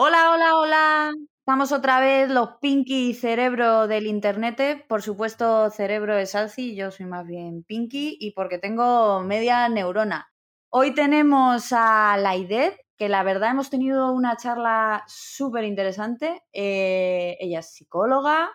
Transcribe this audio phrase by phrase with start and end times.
[0.00, 1.12] Hola, hola, hola.
[1.40, 4.86] Estamos otra vez los Pinky Cerebro del Internet.
[4.88, 10.30] Por supuesto, Cerebro es Alci, yo soy más bien Pinky y porque tengo media neurona.
[10.70, 16.44] Hoy tenemos a Laidet, que la verdad hemos tenido una charla súper interesante.
[16.52, 18.50] Eh, ella es psicóloga,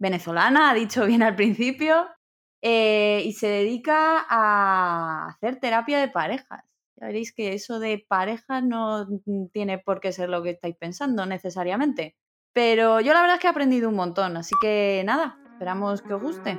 [0.00, 2.08] venezolana, ha dicho bien al principio,
[2.60, 6.67] eh, y se dedica a hacer terapia de parejas.
[7.00, 9.06] Ya veréis que eso de pareja no
[9.52, 12.16] tiene por qué ser lo que estáis pensando necesariamente.
[12.52, 16.14] Pero yo la verdad es que he aprendido un montón, así que nada, esperamos que
[16.14, 16.58] os guste.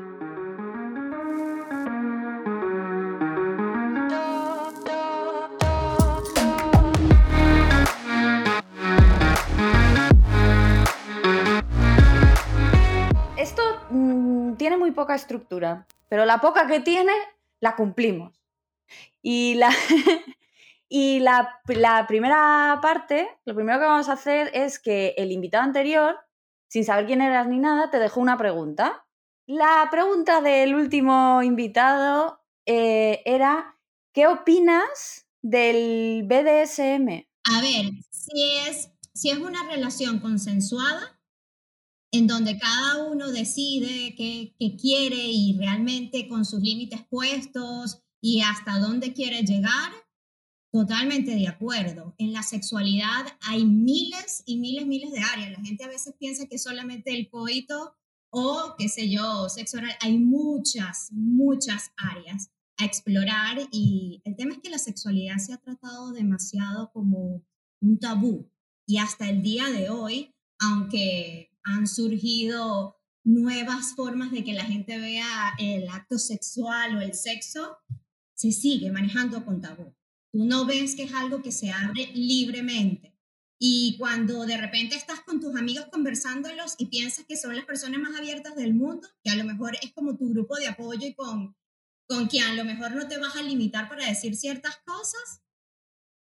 [13.36, 17.12] Esto mm, tiene muy poca estructura, pero la poca que tiene
[17.60, 18.39] la cumplimos.
[19.22, 19.70] Y la,
[20.90, 21.62] y la,
[22.08, 26.18] primera parte, lo primero que vamos a hacer es que el invitado anterior,
[26.68, 29.06] sin saber quién eras ni nada, te dejó una pregunta.
[29.46, 33.78] La pregunta del último invitado eh, era,
[34.14, 37.26] ¿qué opinas del BDSM?
[37.46, 41.20] A ver, si es, si es una relación consensuada,
[42.12, 48.42] en donde cada uno decide qué, qué quiere y realmente con sus límites puestos, y
[48.42, 49.92] hasta dónde quiere llegar,
[50.72, 52.16] totalmente de acuerdo.
[52.18, 55.52] En la sexualidad hay miles y miles, miles de áreas.
[55.52, 57.96] La gente a veces piensa que solamente el coito
[58.32, 59.96] o, qué sé yo, sexo oral.
[60.02, 65.58] Hay muchas, muchas áreas a explorar y el tema es que la sexualidad se ha
[65.58, 67.44] tratado demasiado como
[67.82, 68.50] un tabú
[68.90, 74.98] y hasta el día de hoy, aunque han surgido nuevas formas de que la gente
[74.98, 77.78] vea el acto sexual o el sexo,
[78.40, 79.94] se sigue manejando con tabú.
[80.32, 83.14] Tú no ves que es algo que se abre libremente.
[83.60, 88.00] Y cuando de repente estás con tus amigos conversándolos y piensas que son las personas
[88.00, 91.16] más abiertas del mundo, que a lo mejor es como tu grupo de apoyo y
[91.16, 91.54] con,
[92.08, 95.42] con quien a lo mejor no te vas a limitar para decir ciertas cosas,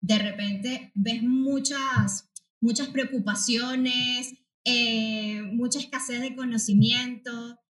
[0.01, 4.33] de repente ves muchas, muchas preocupaciones,
[4.65, 7.62] eh, mucha escasez de conocimiento,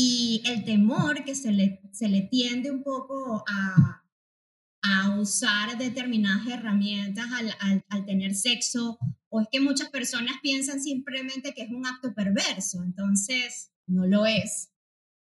[0.00, 4.04] y el temor que se le, se le tiende un poco a,
[4.80, 8.96] a usar determinadas herramientas al, al, al, tener sexo,
[9.28, 14.24] o es que muchas personas piensan simplemente que es un acto perverso, entonces no lo
[14.24, 14.70] es.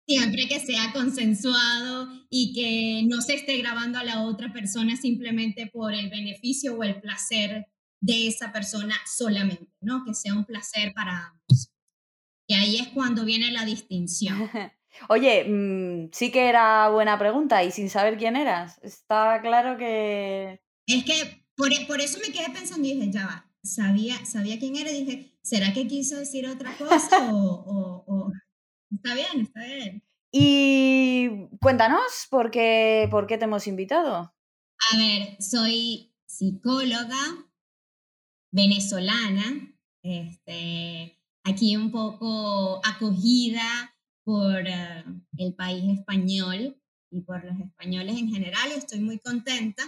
[0.07, 5.71] Siempre que sea consensuado y que no se esté grabando a la otra persona simplemente
[5.73, 7.65] por el beneficio o el placer
[7.99, 10.05] de esa persona solamente, ¿no?
[10.05, 11.71] Que sea un placer para ambos.
[12.51, 14.49] Y ahí es cuando viene la distinción.
[15.07, 18.77] Oye, mm, sí que era buena pregunta y sin saber quién eras.
[18.83, 20.61] Está claro que...
[20.85, 24.59] Es que por, e, por eso me quedé pensando y dije, ya va, sabía, sabía
[24.59, 28.31] quién era y dije, ¿será que quiso decir otra cosa o, o,
[28.91, 30.03] Está bien, está bien.
[30.29, 34.35] Y cuéntanos, ¿por qué, ¿por qué te hemos invitado?
[34.91, 37.47] A ver, soy psicóloga
[38.51, 39.73] venezolana,
[40.03, 45.03] este, aquí un poco acogida por eh,
[45.37, 46.77] el país español
[47.11, 48.71] y por los españoles en general.
[48.71, 49.83] Estoy muy contenta.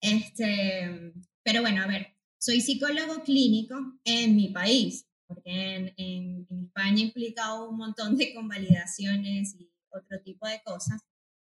[0.00, 1.12] Este,
[1.42, 7.54] pero bueno, a ver, soy psicólogo clínico en mi país, porque en, en, España implica
[7.54, 11.02] un montón de convalidaciones y otro tipo de cosas.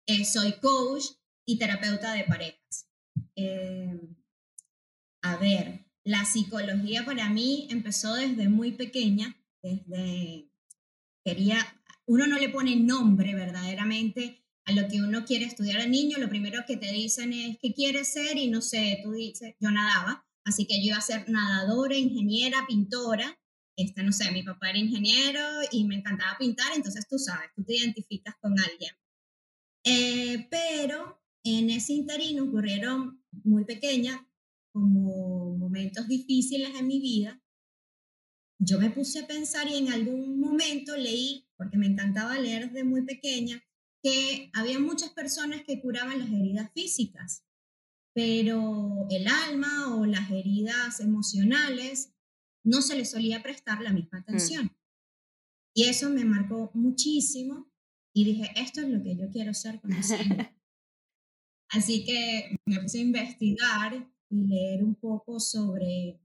[0.07, 1.05] Eh, soy coach
[1.45, 2.87] y terapeuta de parejas.
[3.35, 3.99] Eh,
[5.21, 10.49] a ver, la psicología para mí empezó desde muy pequeña, desde
[11.23, 11.59] quería,
[12.07, 16.27] uno no le pone nombre verdaderamente a lo que uno quiere estudiar al niño, lo
[16.27, 20.25] primero que te dicen es qué quieres ser y no sé, tú dices, yo nadaba,
[20.45, 23.39] así que yo iba a ser nadadora, ingeniera, pintora,
[23.75, 27.63] este, no sé, mi papá era ingeniero y me encantaba pintar, entonces tú sabes, tú
[27.63, 28.95] te identificas con alguien.
[29.83, 34.25] Eh, pero en ese interino ocurrieron muy pequeña
[34.79, 37.41] como momentos difíciles en mi vida,
[38.61, 42.83] yo me puse a pensar y en algún momento leí, porque me encantaba leer desde
[42.83, 43.63] muy pequeña,
[44.03, 47.45] que había muchas personas que curaban las heridas físicas,
[48.13, 52.13] pero el alma o las heridas emocionales
[52.65, 54.21] no se les solía prestar la misma mm.
[54.21, 54.77] atención.
[55.73, 57.71] Y eso me marcó muchísimo
[58.13, 59.91] y dije, esto es lo que yo quiero ser con
[61.69, 66.19] Así que me puse a investigar y leer un poco sobre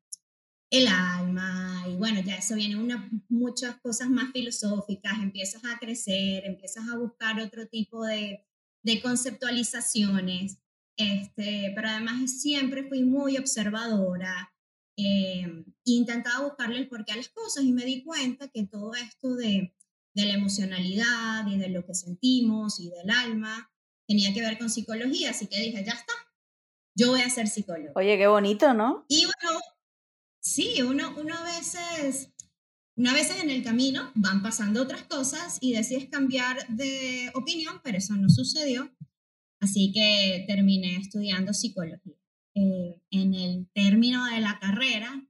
[0.71, 6.45] el alma y bueno, ya eso viene una, muchas cosas más filosóficas, empiezas a crecer,
[6.45, 8.45] empiezas a buscar otro tipo de,
[8.83, 10.59] de conceptualizaciones,
[10.97, 14.53] este, pero además siempre fui muy observadora,
[14.97, 19.35] eh, intentaba buscarle el porqué a las cosas y me di cuenta que todo esto
[19.35, 19.75] de,
[20.15, 23.71] de la emocionalidad y de lo que sentimos y del alma
[24.07, 26.13] tenía que ver con psicología, así que dije, ya está,
[26.95, 27.93] yo voy a ser psicólogo.
[27.97, 29.05] Oye, qué bonito, ¿no?
[29.09, 29.61] Y bueno,
[30.41, 32.33] sí, uno, uno a veces,
[32.97, 37.99] una vez en el camino van pasando otras cosas y decides cambiar de opinión, pero
[37.99, 38.95] eso no sucedió.
[39.61, 42.15] Así que terminé estudiando psicología.
[42.55, 45.27] Eh, en el término de la carrera,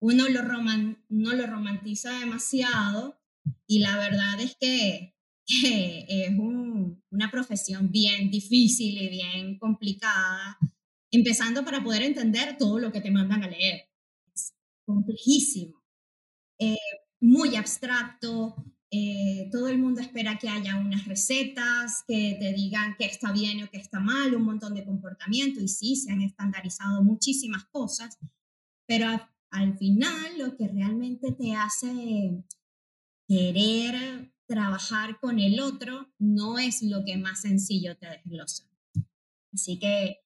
[0.00, 3.18] uno lo, roman, no lo romantiza demasiado
[3.66, 5.14] y la verdad es que,
[5.46, 6.30] es
[7.10, 10.58] una profesión bien difícil y bien complicada,
[11.10, 13.88] empezando para poder entender todo lo que te mandan a leer.
[14.34, 15.82] Es complejísimo,
[16.58, 16.76] eh,
[17.20, 18.56] muy abstracto,
[18.90, 23.62] eh, todo el mundo espera que haya unas recetas que te digan qué está bien
[23.62, 28.18] o qué está mal, un montón de comportamiento y sí, se han estandarizado muchísimas cosas,
[28.86, 29.08] pero
[29.50, 32.44] al final lo que realmente te hace
[33.28, 38.64] querer trabajar con el otro no es lo que más sencillo te desglosa.
[39.52, 40.20] Así que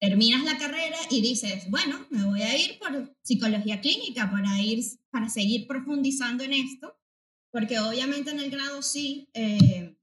[0.00, 4.82] terminas la carrera y dices, bueno, me voy a ir por psicología clínica para, ir,
[5.10, 6.96] para seguir profundizando en esto,
[7.52, 9.94] porque obviamente en el grado sí, eh,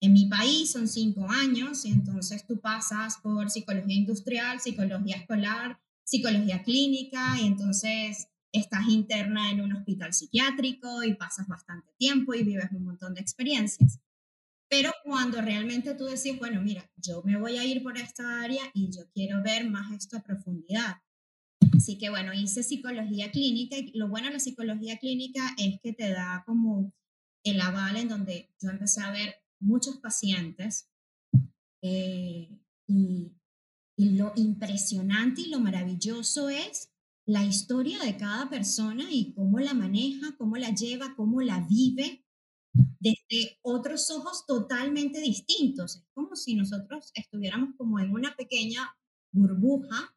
[0.00, 5.78] en mi país son cinco años y entonces tú pasas por psicología industrial, psicología escolar,
[6.04, 12.42] psicología clínica y entonces estás interna en un hospital psiquiátrico y pasas bastante tiempo y
[12.42, 14.00] vives un montón de experiencias.
[14.68, 18.62] Pero cuando realmente tú decís, bueno, mira, yo me voy a ir por esta área
[18.74, 20.96] y yo quiero ver más esto a profundidad.
[21.74, 25.92] Así que bueno, hice psicología clínica y lo bueno de la psicología clínica es que
[25.92, 26.92] te da como
[27.44, 30.90] el aval en donde yo empecé a ver muchos pacientes
[31.82, 32.58] eh,
[32.88, 33.36] y
[33.96, 36.92] y lo impresionante y lo maravilloso es
[37.26, 42.25] la historia de cada persona y cómo la maneja, cómo la lleva, cómo la vive
[43.28, 45.96] desde otros ojos totalmente distintos.
[45.96, 48.96] Es como si nosotros estuviéramos como en una pequeña
[49.32, 50.14] burbuja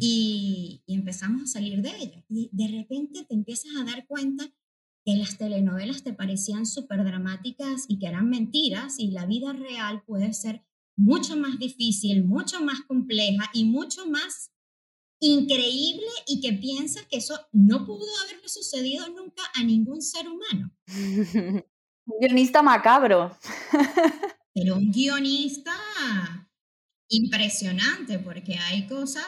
[0.00, 2.24] y, empezamos a salir de ella.
[2.28, 4.44] Y de repente te empiezas a dar cuenta
[5.04, 10.02] que las telenovelas te parecían súper dramáticas y que eran mentiras y la vida real
[10.04, 10.64] puede ser
[10.96, 14.50] mucho más difícil, mucho más compleja y mucho más
[15.20, 20.74] increíble y que piensa que eso no pudo haberle sucedido nunca a ningún ser humano.
[22.06, 23.36] un guionista macabro.
[24.54, 25.74] Pero un guionista
[27.08, 29.26] impresionante porque hay cosas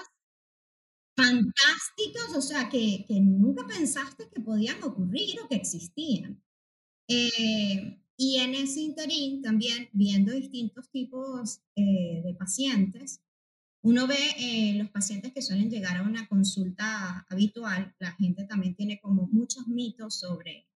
[1.16, 6.42] fantásticas, o sea, que, que nunca pensaste que podían ocurrir o que existían.
[7.08, 13.22] Eh, y en ese interín también viendo distintos tipos eh, de pacientes,
[13.82, 18.75] uno ve eh, los pacientes que suelen llegar a una consulta habitual, la gente también
[18.75, 20.67] tiene como muchos mitos sobre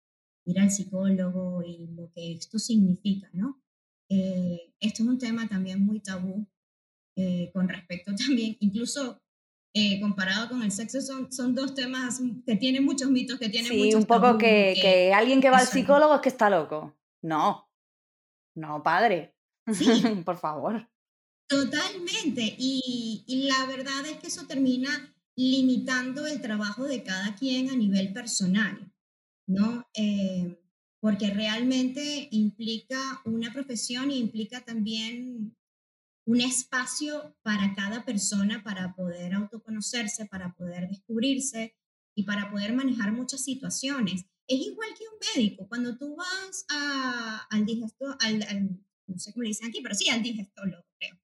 [0.45, 3.61] ir al psicólogo y lo que esto significa, ¿no?
[4.09, 6.47] Eh, esto es un tema también muy tabú
[7.53, 9.21] con respecto también, incluso
[10.01, 13.93] comparado con el sexo, son, son dos temas que tienen muchos mitos, que tienen sí,
[13.93, 16.97] un poco que, que, alguien que va al psicólogo es que está loco.
[17.21, 17.69] No,
[18.55, 19.35] no, padre.
[19.71, 19.85] Sí.
[20.25, 20.89] Por favor.
[21.47, 22.55] Totalmente.
[22.57, 28.13] Y, la verdad es que eso termina limitando el trabajo de cada quien a nivel
[28.13, 28.90] personal,
[29.51, 29.87] ¿no?
[29.93, 30.57] Eh,
[30.99, 35.55] porque realmente implica una profesión y implica también
[36.25, 41.75] un espacio para cada persona para poder autoconocerse, para poder descubrirse
[42.15, 45.67] y para poder manejar muchas situaciones es igual que un médico.
[45.67, 46.65] Cuando tú vas
[47.49, 48.39] al digestor, al,
[49.07, 51.17] no sé cómo le dicen aquí, pero sí, al digestólogo, creo.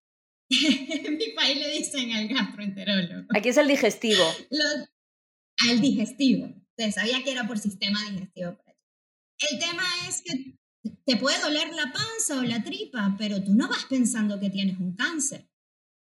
[1.06, 3.28] en mi país le dicen al gastroenterólogo.
[3.36, 4.24] Aquí es el digestivo.
[5.70, 6.54] al digestivo.
[6.78, 8.58] Entonces, sabía que era por sistema digestivo.
[9.52, 10.58] El tema es que
[11.06, 14.80] te puede doler la panza o la tripa, pero tú no vas pensando que tienes
[14.80, 15.50] un cáncer.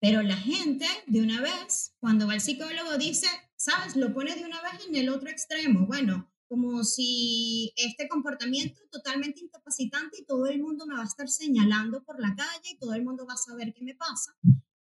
[0.00, 3.26] Pero la gente, de una vez, cuando va al psicólogo, dice,
[3.56, 3.96] ¿sabes?
[3.96, 5.86] Lo pone de una vez en el otro extremo.
[5.86, 11.28] Bueno, como si este comportamiento totalmente incapacitante y todo el mundo me va a estar
[11.28, 14.36] señalando por la calle y todo el mundo va a saber qué me pasa.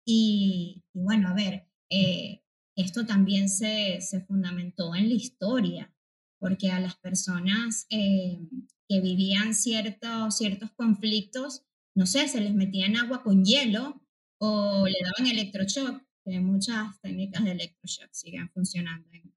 [0.05, 2.41] Y, bueno, a ver, eh,
[2.75, 5.93] esto también se, se, fundamentó en la historia,
[6.39, 8.39] porque a las personas eh,
[8.87, 11.63] que vivían ciertos, ciertos conflictos,
[11.95, 14.01] no sé, se les metía en agua con hielo
[14.39, 19.31] o le daban electroshock, que muchas técnicas de electroshock siguen funcionando en,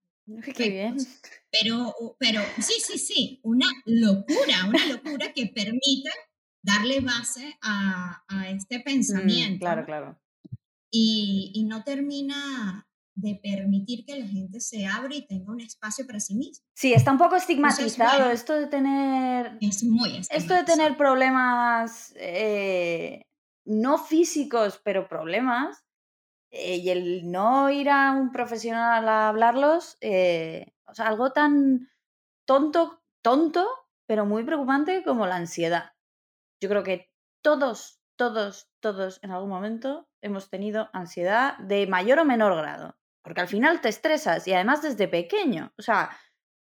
[0.57, 0.97] Qué bien.
[1.51, 6.11] Pero, pero sí, sí, sí, una locura, una locura que permite
[6.63, 9.59] darle base a, a este mm, pensamiento.
[9.61, 10.19] claro, claro.
[10.91, 16.07] Y, y, no termina de permitir que la gente se abra y tenga un espacio
[16.07, 16.65] para sí misma.
[16.75, 19.57] Sí, está un poco estigmatizado esto de tener...
[19.61, 23.27] Es muy Esto de tener problemas eh,
[23.65, 25.85] no físicos, pero problemas,
[26.51, 31.91] eh, y el no ir a un profesional a hablarlos, eh, o sea, algo tan
[32.47, 33.67] tonto, tonto,
[34.07, 35.93] pero muy preocupante como la ansiedad.
[36.61, 37.11] Yo creo que
[37.43, 43.41] todos, todos, todos en algún momento hemos tenido ansiedad de mayor o menor grado, porque
[43.41, 46.11] al final te estresas y además desde pequeño, o sea,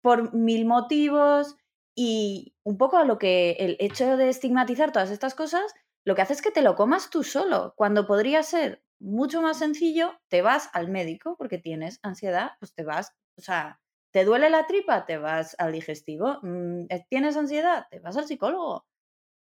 [0.02, 1.56] por mil motivos
[1.96, 5.74] y un poco a lo que el hecho de estigmatizar todas estas cosas,
[6.06, 9.60] lo que hace es que te lo comas tú solo, cuando podría ser mucho más
[9.60, 13.80] sencillo, te vas al médico porque tienes ansiedad, pues te vas, o sea,
[14.18, 15.06] ¿Te duele la tripa?
[15.06, 16.40] Te vas al digestivo.
[16.42, 17.86] Mm, eh, ¿Tienes ansiedad?
[17.92, 18.88] Te vas al psicólogo.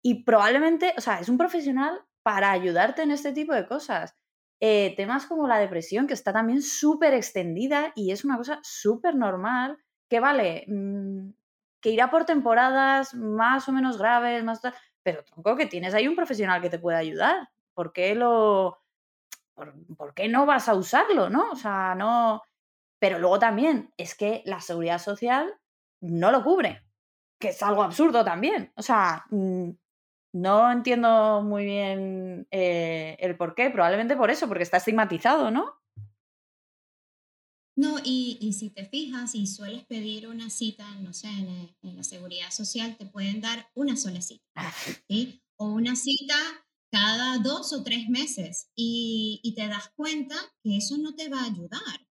[0.03, 4.17] Y probablemente, o sea, es un profesional para ayudarte en este tipo de cosas.
[4.61, 9.15] Eh, temas como la depresión, que está también súper extendida y es una cosa súper
[9.17, 11.31] normal, que vale, mm,
[11.81, 14.61] que irá por temporadas más o menos graves, más
[15.03, 17.49] pero tronco que tienes ahí un profesional que te puede ayudar.
[17.75, 18.79] ¿Por qué lo...
[19.97, 21.51] por qué no vas a usarlo, no?
[21.51, 22.43] O sea, no...
[22.99, 25.59] Pero luego también es que la seguridad social
[26.01, 26.83] no lo cubre,
[27.39, 28.73] que es algo absurdo también.
[28.77, 29.71] O sea, mm,
[30.33, 35.81] no entiendo muy bien eh, el por qué, probablemente por eso, porque está estigmatizado, ¿no?
[37.77, 42.51] No, y, si te fijas y sueles pedir una cita, no sé, en, la seguridad
[42.51, 44.73] social, te pueden dar una sola cita, ah,
[45.09, 45.43] ¿sí?
[45.57, 46.35] O una cita
[46.93, 51.41] cada dos o tres meses y, y te das cuenta que eso no te va
[51.41, 52.10] a ayudar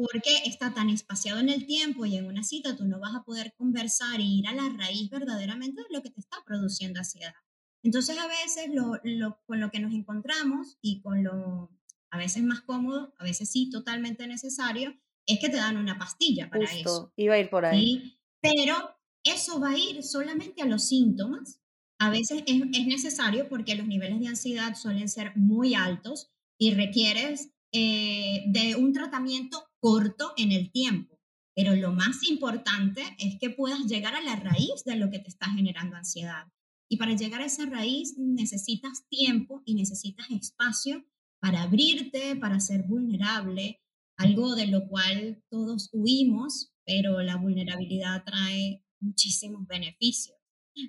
[0.00, 3.22] porque está tan espaciado en el tiempo y en una cita tú no vas a
[3.22, 7.34] poder conversar y ir a la raíz verdaderamente de lo que te está produciendo ansiedad.
[7.82, 11.70] Entonces a veces lo, con lo que nos encontramos y con lo
[12.12, 16.50] a veces más cómodo, a veces sí totalmente necesario, es que te dan una pastilla
[16.50, 17.12] para Justo, eso.
[17.16, 18.18] Iba a ir por ahí.
[18.40, 21.60] Pero eso va a ir solamente a los síntomas.
[22.00, 26.74] A veces es, es necesario porque los niveles de ansiedad suelen ser muy altos y
[26.74, 31.18] requieres eh, de un tratamiento corto en el tiempo.
[31.54, 35.28] Pero lo más importante es que puedas llegar a la raíz de lo que te
[35.28, 36.44] está generando ansiedad.
[36.88, 41.04] Y para llegar a esa raíz necesitas tiempo y necesitas espacio
[41.40, 43.80] para abrirte, para ser vulnerable,
[44.16, 50.36] algo de lo cual todos huimos, pero la vulnerabilidad trae muchísimos beneficios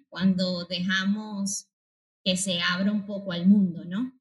[0.10, 1.67] cuando dejamos
[2.24, 4.17] que se abra un poco al mundo, ¿no?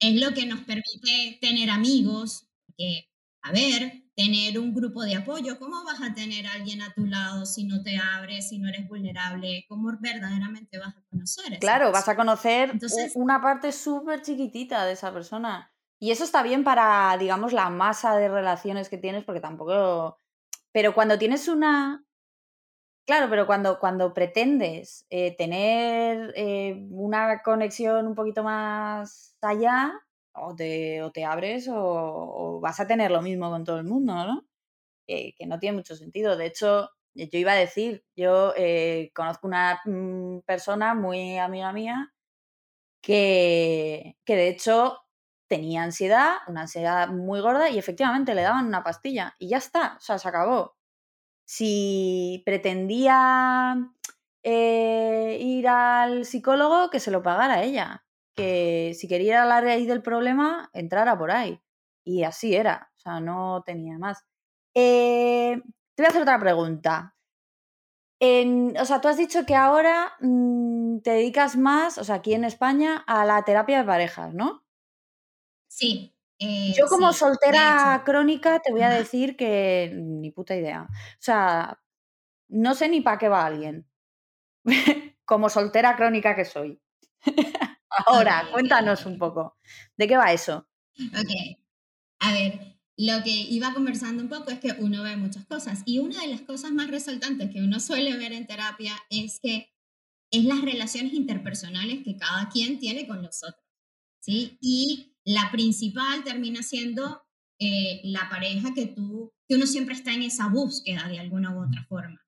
[0.00, 3.08] Es lo que nos permite tener amigos, que
[3.46, 5.58] a ver, tener un grupo de apoyo.
[5.58, 8.68] ¿Cómo vas a tener a alguien a tu lado si no te abres, si no
[8.68, 9.64] eres vulnerable?
[9.68, 11.58] ¿Cómo verdaderamente vas a conocer?
[11.60, 12.72] claro, vas a conocer
[13.14, 15.72] una parte súper chiquitita de esa persona.
[16.00, 20.18] Y eso está bien para, digamos, la masa de relaciones que tienes, porque tampoco...
[20.72, 22.04] Pero cuando tienes una...
[23.06, 29.94] Claro, pero cuando, cuando pretendes eh, tener eh, una conexión un poquito más allá,
[30.38, 34.14] o te, o te abres o, vas a tener lo mismo con todo el mundo,
[34.14, 34.46] ¿no?
[35.06, 36.36] que no tiene mucho sentido.
[36.36, 42.12] De hecho, yo iba a decir, yo eh, conozco una mm, persona muy amiga mía
[43.02, 44.98] que, que de hecho
[45.48, 49.96] tenía ansiedad, una ansiedad muy gorda y efectivamente le daban una pastilla y ya está,
[49.98, 50.76] o sea, se acabó.
[51.46, 53.76] Si pretendía
[54.42, 58.05] eh, ir al psicólogo, que se lo pagara ella
[58.36, 61.60] que si quería ir a la raíz del problema, entrara por ahí.
[62.04, 64.24] Y así era, o sea, no tenía más.
[64.74, 65.60] Eh,
[65.94, 67.14] te voy a hacer otra pregunta.
[68.20, 72.44] o sea, tú has dicho que ahora mm, te dedicas más, o sea, aquí en
[72.44, 74.64] España, a la terapia de parejas, ¿no?
[75.68, 76.12] Sí.
[76.38, 80.86] Eh, Yo como soltera crónica te voy a decir que ni puta idea.
[80.90, 81.80] O sea,
[82.48, 83.86] no sé ni para qué va alguien.
[85.24, 86.80] como soltera crónica que soy.
[88.06, 89.56] Ahora, cuéntanos un poco.
[89.96, 90.68] ¿De qué va eso?
[90.98, 91.58] Ok.
[92.20, 95.98] A ver, lo que iba conversando un poco es que uno ve muchas cosas y
[95.98, 99.72] una de las cosas más resaltantes que uno suele ver en terapia es que
[100.30, 103.62] es las relaciones interpersonales que cada quien tiene con los otros,
[104.20, 104.58] ¿sí?
[104.60, 107.22] Y la principal termina siendo
[107.58, 111.64] eh, la pareja que tú, que uno siempre está en esa búsqueda de alguna u
[111.64, 112.20] otra forma.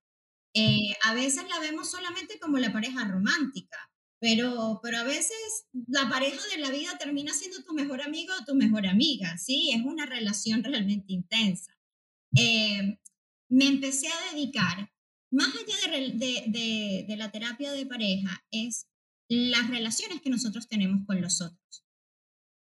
[0.55, 3.79] Eh, a veces la vemos solamente como la pareja romántica,
[4.21, 8.45] pero, pero a veces la pareja de la vida termina siendo tu mejor amigo o
[8.45, 9.71] tu mejor amiga, ¿sí?
[9.73, 11.77] Es una relación realmente intensa.
[12.37, 12.99] Eh,
[13.49, 14.93] me empecé a dedicar,
[15.31, 18.89] más allá de, de, de, la terapia de pareja, es
[19.29, 21.85] las relaciones que nosotros tenemos con los otros.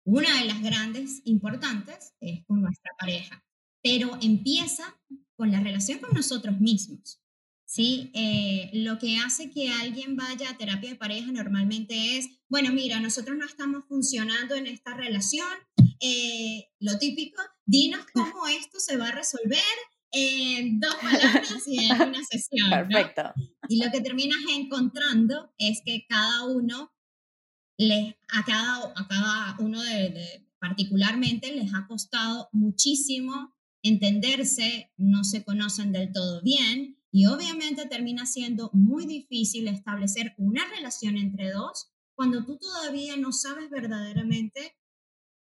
[0.05, 3.45] una de las grandes importantes es con nuestra pareja,
[3.83, 4.97] pero empieza
[5.37, 7.21] con la relación con nosotros mismos.
[7.67, 8.11] ¿Sí?
[8.15, 13.01] Eh, lo que hace que alguien vaya a terapia de pareja normalmente es, bueno, mira,
[13.01, 15.49] nosotros no estamos funcionando en esta relación,
[16.01, 19.59] eh, lo típico, dinos cómo esto se va a resolver
[20.13, 22.71] en dos palabras y en una sesión.
[22.71, 23.33] Perfecto.
[23.69, 26.93] Y lo que terminas encontrando es que cada uno,
[27.77, 35.45] les, a, cada, a cada uno de, particularmente les ha costado muchísimo entenderse, no se
[35.45, 41.91] conocen del todo bien y obviamente termina siendo muy difícil establecer una relación entre dos
[42.15, 44.77] cuando tú todavía no sabes verdaderamente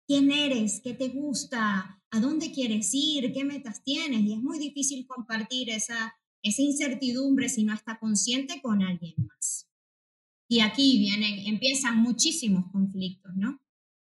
[0.07, 4.21] quién eres, qué te gusta, a dónde quieres ir, qué metas tienes.
[4.21, 9.69] Y es muy difícil compartir esa, esa incertidumbre si no está consciente con alguien más.
[10.47, 13.61] Y aquí vienen, empiezan muchísimos conflictos, ¿no?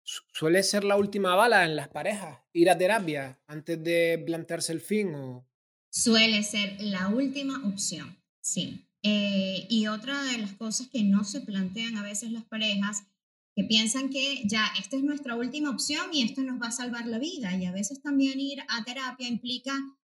[0.02, 4.80] Suele ser la última bala en las parejas, ir a terapia antes de plantearse el
[4.80, 5.48] fin o...
[5.96, 8.84] Suele ser la última opción, sí.
[9.04, 13.04] Eh, y otra de las cosas que no se plantean a veces las parejas
[13.54, 17.06] que piensan que ya esta es nuestra última opción y esto nos va a salvar
[17.06, 17.56] la vida.
[17.56, 19.72] Y a veces también ir a terapia implica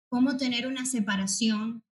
[0.07, 1.83] cómo tener una separación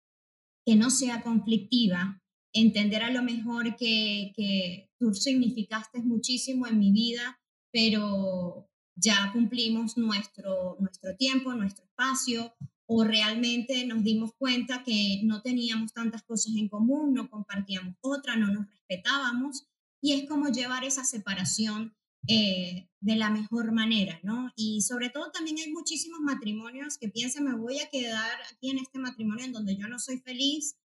[0.64, 2.22] que no sea conflictiva,
[2.52, 7.40] entender a lo mejor que, que tú significaste muchísimo en mi vida,
[7.72, 12.54] pero ya cumplimos nuestro, nuestro tiempo, nuestro espacio,
[12.94, 18.36] o realmente nos dimos cuenta que no teníamos tantas cosas en común, no compartíamos otra,
[18.36, 19.66] no nos respetábamos
[20.02, 21.94] y es como llevar esa separación
[22.28, 24.52] eh, de la mejor manera, ¿no?
[24.56, 28.78] Y sobre todo también hay muchísimos matrimonios que piensan, me voy a quedar aquí en
[28.78, 30.76] este matrimonio en donde yo no soy feliz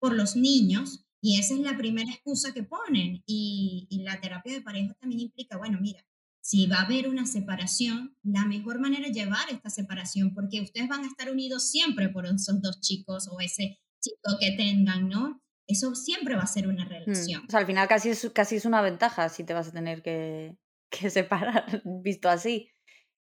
[0.00, 3.22] por los niños, y esa es la primera excusa que ponen.
[3.24, 6.04] Y, y la terapia de pareja también implica, bueno, mira,
[6.42, 10.88] si va a haber una separación, la mejor manera es llevar esta separación, porque ustedes
[10.88, 15.42] van a estar unidos siempre por esos dos chicos o ese chico que tengan, ¿no?
[15.72, 17.44] eso siempre va a ser una mm, relación.
[17.46, 20.02] O sea, al final casi es, casi es una ventaja si te vas a tener
[20.02, 20.56] que,
[21.10, 22.70] separar, visto así.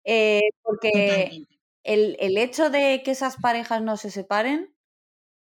[0.04, 1.44] Eh, porque
[1.84, 4.74] el, el, hecho de que esas parejas no se separen,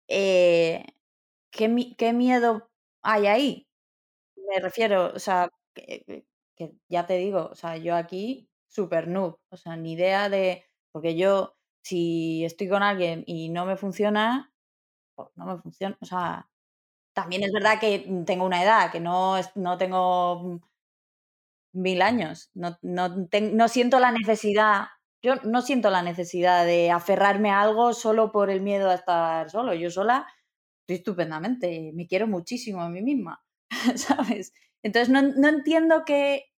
[0.09, 0.85] eh,
[1.51, 2.71] ¿qué, ¿qué, miedo
[3.03, 3.69] hay ahí?
[4.37, 5.51] Me refiero, o sea,
[6.57, 10.65] que, ya te digo, o sea, yo aquí super noob, o sea, ni idea de,
[10.93, 14.53] porque yo si estoy con alguien y no me funciona,
[15.15, 16.49] pues no me funciona, o sea,
[17.15, 20.61] también es verdad que tengo una edad, que no, no tengo
[21.73, 24.87] mil años, no, no, no siento la necesidad,
[25.23, 29.51] yo no siento la necesidad de aferrarme a algo solo por el miedo a estar
[29.51, 29.75] solo.
[29.75, 30.27] Yo sola
[30.81, 33.43] estoy estupendamente, me quiero muchísimo a mí misma,
[33.97, 34.53] ¿sabes?
[34.83, 36.53] Entonces no, no entiendo qué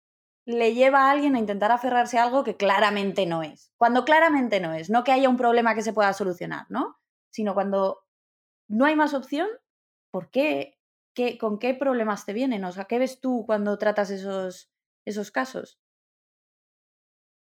[0.45, 3.71] le lleva a alguien a intentar aferrarse a algo que claramente no es.
[3.77, 6.97] Cuando claramente no es, no que haya un problema que se pueda solucionar, ¿no?
[7.31, 8.05] Sino cuando
[8.69, 9.47] no hay más opción
[10.11, 10.77] ¿por qué?
[11.13, 12.63] ¿Qué, ¿Con qué problemas te vienen?
[12.63, 14.69] O sea, ¿qué ves tú cuando tratas esos,
[15.05, 15.79] esos casos?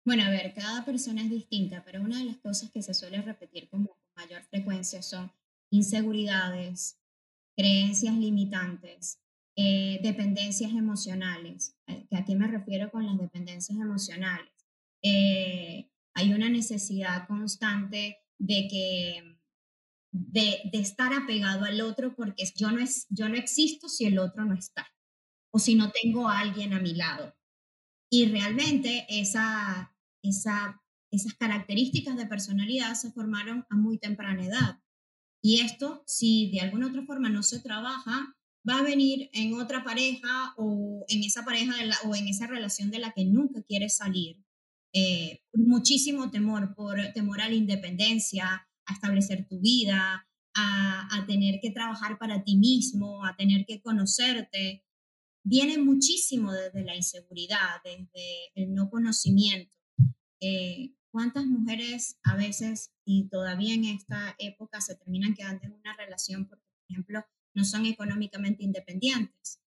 [0.05, 3.21] Bueno, a ver, cada persona es distinta, pero una de las cosas que se suele
[3.21, 5.31] repetir con mayor frecuencia son
[5.71, 6.99] inseguridades,
[7.57, 9.19] creencias limitantes,
[9.57, 11.77] eh, dependencias emocionales.
[11.87, 14.51] Eh, ¿A qué me refiero con las dependencias emocionales?
[15.01, 19.37] Eh, hay una necesidad constante de que
[20.11, 24.45] de, estar apegado al otro porque yo no, es, yo no existo si el otro
[24.45, 24.87] no está
[25.51, 27.33] o si no tengo a alguien a mi lado.
[28.09, 34.79] Y realmente esa, esa, esas características de personalidad se formaron a muy temprana edad.
[35.41, 38.34] Y esto, si de alguna otra forma no se trabaja,
[38.67, 41.73] va a venir en otra pareja o en esa pareja
[42.05, 44.43] o en esa relación de la que nunca quieres salir.
[44.93, 51.71] Eh, muchísimo temor, por temor a la independencia, a establecer tu vida, a, tener que
[51.71, 54.85] trabajar para ti mismo, a tener que conocerte,
[55.43, 59.73] viene muchísimo desde la inseguridad, desde el no conocimiento.
[60.39, 65.95] Eh, ¿Cuántas mujeres a veces y todavía en esta época se terminan quedando en una
[65.95, 69.59] relación por ejemplo, no son económicamente independientes?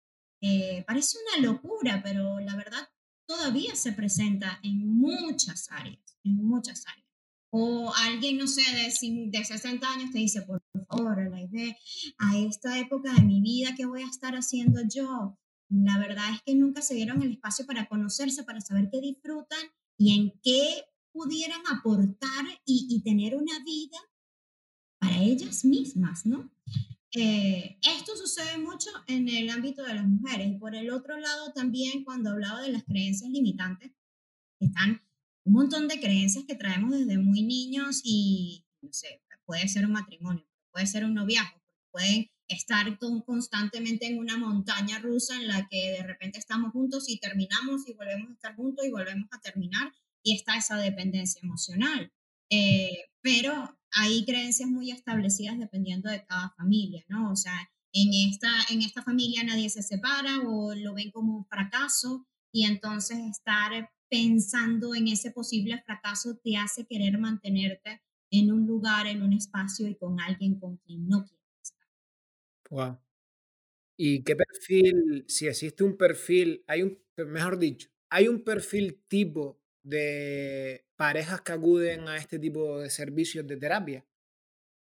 [0.41, 2.87] Eh, parece una locura, pero la verdad
[3.25, 7.07] todavía se presenta en muchas áreas, en muchas áreas.
[7.49, 11.75] O alguien, no sé, de, de 60 años te dice, por favor, la idea,
[12.19, 15.37] a esta época de mi vida, ¿qué voy a estar haciendo yo?
[15.69, 19.59] La verdad es que nunca se dieron el espacio para conocerse, para saber qué disfrutan
[19.97, 23.97] y en qué pudieran aportar y, tener una vida
[24.99, 26.51] para ellas mismas, ¿no?
[27.13, 31.53] Eh, esto sucede mucho en el ámbito de las mujeres y por el otro lado
[31.53, 33.91] también cuando hablaba de las creencias limitantes,
[34.59, 35.01] están
[35.45, 39.93] un montón de creencias que traemos desde muy niños y, no sé, puede ser un
[39.93, 45.91] matrimonio, puede ser un noviazgo, pueden estar constantemente en una montaña rusa en la que
[45.91, 49.93] de repente estamos juntos y terminamos y volvemos a estar juntos y volvemos a terminar
[50.23, 52.11] y está esa dependencia emocional.
[52.49, 57.31] Eh, pero hay creencias muy establecidas dependiendo de cada familia, ¿no?
[57.31, 61.45] O sea, en esta, en esta familia nadie se separa o lo ven como un
[61.45, 68.65] fracaso y entonces estar pensando en ese posible fracaso te hace querer mantenerte en un
[68.65, 71.87] lugar, en un espacio y con alguien con quien no quieres estar.
[72.69, 72.99] Wow.
[73.97, 79.59] ¿Y qué perfil, si existe un perfil, hay un, mejor dicho, hay un perfil tipo
[79.87, 84.05] de parejas que acuden a este tipo de servicios de terapia?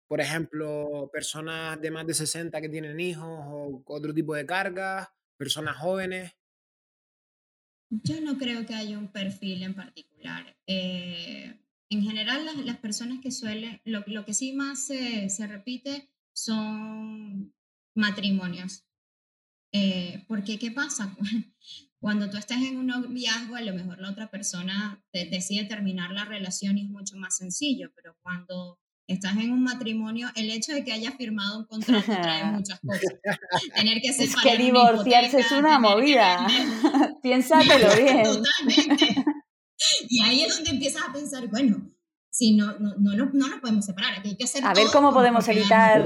[0.07, 5.07] Por ejemplo, personas de más de 60 que tienen hijos o otro tipo de cargas,
[5.38, 6.35] personas jóvenes.
[7.89, 10.57] Yo no creo que haya un perfil en particular.
[10.67, 11.59] Eh,
[11.89, 17.53] en general, las, personas que suelen, lo, que sí más se, se repite son
[17.95, 18.83] matrimonios.
[19.71, 21.15] Eh, porque, ¿qué pasa?
[21.99, 26.23] Cuando tú estás en un noviazgo, a lo mejor la otra persona decide terminar la
[26.23, 30.83] relación y es mucho más sencillo, pero cuando estás en un matrimonio, el hecho de
[30.83, 33.03] que hayas firmado un contrato trae muchas cosas.
[33.75, 36.47] Tener que separar Es que divorciarse es una movida.
[37.23, 38.23] Piénsatelo bien.
[38.23, 39.25] Totalmente.
[40.07, 41.89] Y ahí es donde empiezas a pensar, bueno,
[42.29, 45.12] si no, no, no, no, nos podemos separar, aquí hay que hacer A ver cómo
[45.12, 46.05] podemos evitar.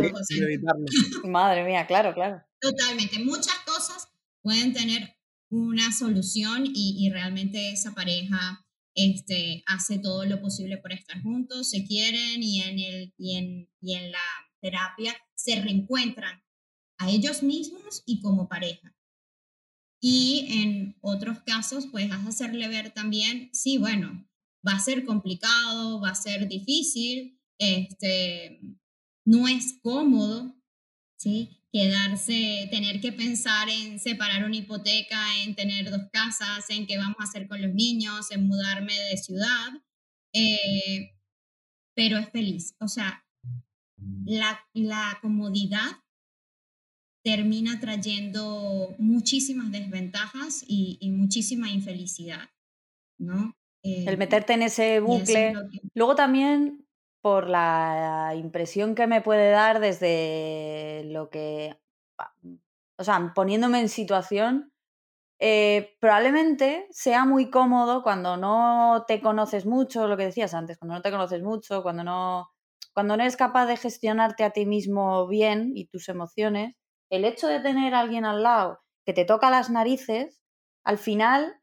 [1.23, 2.41] Madre mía, claro, claro.
[2.59, 3.19] Totalmente.
[3.19, 4.07] Muchas cosas
[4.41, 5.15] pueden tener
[5.53, 11.85] una solución y, realmente esa pareja este, hace todo lo posible por estar juntos, se
[11.85, 14.19] quieren y en, el, y en, y en la
[14.61, 16.41] terapia se reencuentran
[16.97, 18.95] a ellos mismos y como pareja.
[20.01, 24.27] Y en otros casos, pues vas a hacerle ver también, sí, bueno,
[24.67, 28.59] va a ser complicado, va a ser difícil, este,
[29.25, 30.55] no es cómodo,
[31.17, 31.62] ¿sí?
[31.73, 37.17] Quedarse, tener que pensar en separar una hipoteca, en tener dos casas, en qué vamos
[37.19, 39.69] a hacer con los niños, en mudarme de ciudad,
[40.33, 41.15] eh,
[41.95, 42.75] pero es feliz.
[42.79, 43.25] O sea,
[44.23, 46.03] la, la comodidad
[47.23, 52.49] termina trayendo muchísimas desventajas y, muchísima infelicidad,
[53.17, 53.57] ¿no?
[53.81, 55.53] el eh, meterte en ese bucle.
[55.93, 56.82] Luego también
[57.23, 61.79] por la impresión que me puede dar desde lo que,
[62.97, 64.73] o sea, poniéndome en situación,
[65.39, 70.95] eh, probablemente sea muy cómodo cuando no te conoces mucho, lo que decías antes, cuando
[70.95, 72.49] no te conoces mucho, cuando no,
[72.93, 76.75] cuando no eres capaz de gestionarte a ti mismo bien y tus emociones,
[77.09, 80.41] el hecho de tener a alguien al lado que te toca las narices,
[80.83, 81.55] al final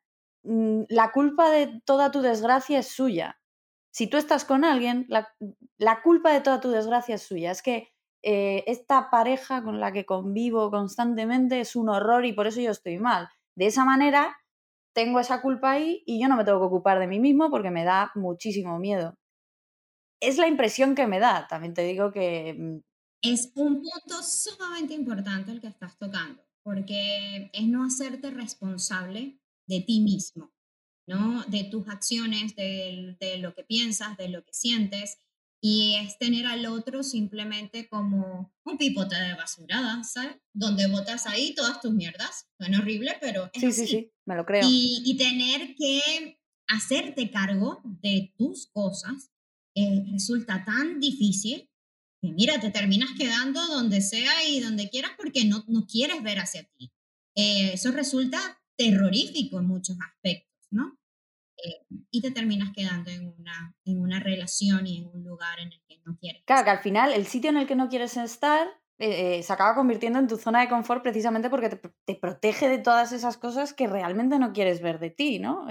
[0.42, 3.39] mm, la culpa de toda tu desgracia es suya
[3.92, 7.50] si tú estás con alguien, la, culpa de toda tu desgracia es suya.
[7.50, 7.88] Es que
[8.22, 12.70] eh, esta pareja con la que convivo constantemente es un horror y por eso yo
[12.70, 13.28] estoy mal.
[13.56, 14.36] De esa manera,
[14.94, 17.70] tengo esa culpa ahí y yo no me tengo que ocupar de mí mismo porque
[17.70, 19.14] me da muchísimo miedo.
[20.20, 22.54] Es la impresión que me da, también te digo que...
[22.58, 22.78] Mm,
[23.22, 29.80] es un punto sumamente importante el que estás tocando, porque es no hacerte responsable de
[29.80, 30.52] ti mismo.
[31.10, 31.44] ¿No?
[31.48, 35.18] De tus acciones, de, lo que piensas, de lo que sientes.
[35.62, 40.36] Y es tener al otro simplemente como un pipote de basurada, ¿sabes?
[40.54, 42.48] Donde botas ahí todas tus mierdas.
[42.56, 44.66] Suena horrible, pero es sí, Sí, sí, me lo creo.
[44.66, 49.32] Y, y tener que hacerte cargo de tus cosas
[49.74, 51.68] eh, resulta tan difícil
[52.22, 56.38] que mira, te terminas quedando donde sea y donde quieras porque no, no quieres ver
[56.38, 56.92] hacia ti.
[57.34, 58.38] Eh, eso resulta
[58.76, 60.99] terrorífico en muchos aspectos, ¿no?
[61.64, 65.72] Eh, y te terminas quedando en una, en una relación y en un lugar en
[65.72, 66.42] el que no quieres.
[66.44, 68.66] Claro, que al final el sitio en el que no quieres estar
[68.98, 72.78] eh, eh, se acaba convirtiendo en tu zona de confort precisamente porque te, protege de
[72.78, 75.66] todas esas cosas que realmente no quieres ver de ti, ¿no?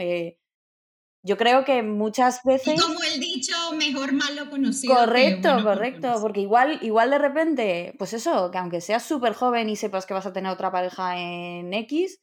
[1.22, 2.82] yo creo que muchas veces...
[2.82, 4.96] como el dicho, mejor malo conocido.
[4.96, 9.76] Correcto, correcto, porque igual, igual de repente, pues eso, que aunque seas súper joven y
[9.76, 12.22] sepas que vas a tener otra pareja en X,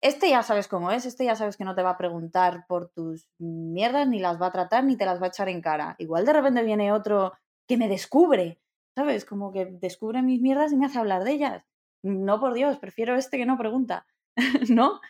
[0.00, 2.88] este ya sabes cómo es, este ya sabes que no te va a preguntar por
[2.88, 5.96] tus mierdas, ni las va a tratar, ni te las va a echar en cara.
[5.98, 7.34] Igual de repente viene otro
[7.68, 8.60] que me descubre,
[8.94, 9.24] ¿sabes?
[9.24, 11.64] Como que descubre mis mierdas y me hace hablar de ellas.
[12.02, 14.06] No, por Dios, prefiero este que no pregunta,
[14.70, 15.00] ¿no?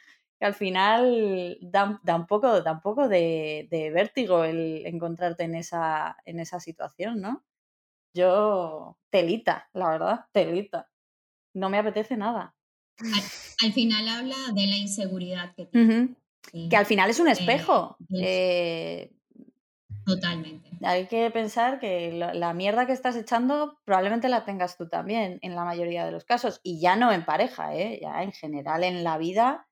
[0.40, 6.40] Que al final da, un poco, poco de, de, vértigo el encontrarte en esa, en
[6.40, 7.44] esa situación, ¿no?
[8.14, 10.90] Yo, telita, la verdad, telita.
[11.54, 12.54] No me apetece nada
[13.62, 16.14] al, final habla de la inseguridad que tiene.
[16.52, 17.96] Que al final es un espejo.
[18.14, 19.12] Eh,
[20.04, 20.70] totalmente.
[20.82, 25.54] Hay que pensar que la, mierda que estás echando probablemente la tengas tú también en
[25.54, 26.60] la mayoría de los casos.
[26.62, 27.98] Y ya no en pareja, ¿eh?
[28.00, 29.68] ya en general en la vida.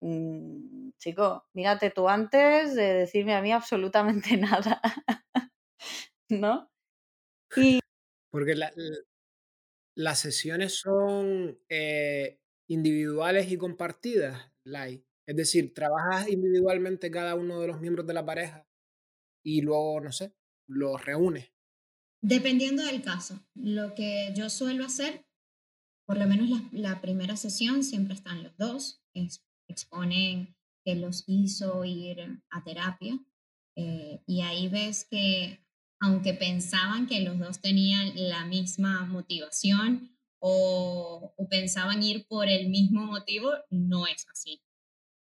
[0.00, 4.80] Mm, chico, mírate tú antes de decirme a mí absolutamente nada.
[6.28, 6.70] ¿No?
[7.56, 7.80] Y...
[8.30, 8.54] Porque
[9.94, 15.04] las sesiones son eh, individuales y compartidas, Lai.
[15.26, 18.68] Es decir, trabajas individualmente cada uno de los miembros de la pareja
[19.44, 20.34] y luego, no sé,
[20.68, 21.52] los reúnes.
[22.22, 23.40] Dependiendo del caso.
[23.54, 25.26] Lo que yo suelo hacer,
[26.06, 29.04] por lo menos la, primera sesión, siempre están los dos,
[29.68, 33.18] exponen que los hizo ir a terapia.
[33.76, 35.60] Eh, y ahí ves que,
[36.00, 40.15] aunque pensaban que los dos tenían la misma motivación
[40.48, 44.62] o, pensaban ir por el mismo motivo, no es así.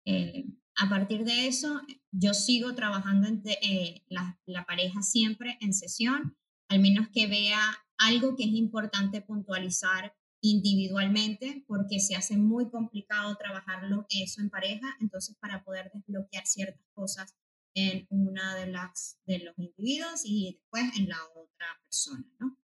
[0.05, 0.45] Eh,
[0.77, 1.79] a partir de eso,
[2.11, 6.35] yo sigo trabajando en eh, la, la, pareja siempre en sesión,
[6.69, 7.61] al menos que vea
[7.97, 14.87] algo que es importante puntualizar individualmente, porque se hace muy complicado trabajarlo eso en pareja,
[14.99, 17.35] entonces para poder desbloquear ciertas cosas
[17.75, 22.57] en una de las de los individuos y después en la otra persona, ¿no?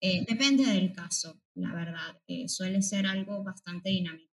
[0.00, 4.30] Eh, depende del caso, la verdad, suele ser algo bastante dinámico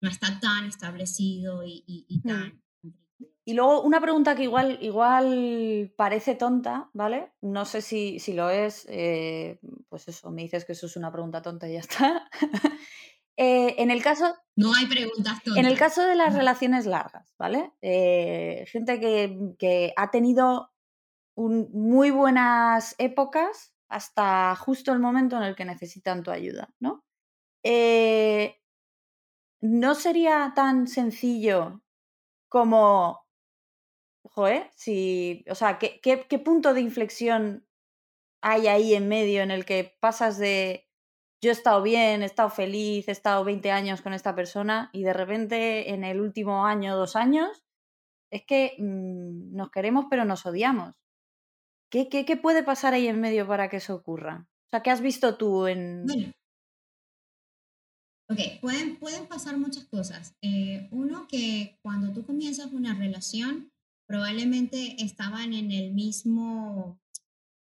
[0.00, 2.22] no está tan establecido y, y, mm.
[2.22, 2.62] tan...
[3.44, 7.32] Y luego una pregunta que igual, igual parece tonta, ¿vale?
[7.40, 11.12] No sé si, si lo es, eh, pues eso, me dices que eso es una
[11.12, 12.28] pregunta tonta y ya está.
[13.38, 14.34] Eh, en el caso...
[14.56, 15.62] No hay preguntas tontas.
[15.62, 17.70] En el caso de las relaciones largas, ¿vale?
[17.82, 20.70] Eh, gente que, que, ha tenido
[21.34, 27.04] un, muy buenas épocas hasta justo el momento en el que necesitan tu ayuda, ¿no?
[29.60, 31.82] no sería tan sencillo
[32.48, 33.26] como,
[34.22, 37.66] joder, si, o sea, ¿qué, qué, punto de inflexión
[38.40, 40.86] hay ahí en medio en el que pasas de
[41.42, 45.02] yo he estado bien, he estado feliz, he estado 20 años con esta persona y
[45.02, 47.64] de repente en el último año, dos años,
[48.30, 50.96] es que mm, nos queremos pero nos odiamos.
[51.90, 54.48] ¿Qué, ¿Qué, qué, puede pasar ahí en medio para que eso ocurra?
[54.66, 56.04] O sea, ¿qué has visto tú en,
[58.28, 60.34] Ok, pueden, pueden pasar muchas cosas.
[60.42, 63.70] Eh, uno, que cuando tú comienzas una relación,
[64.08, 67.00] probablemente estaban en el mismo,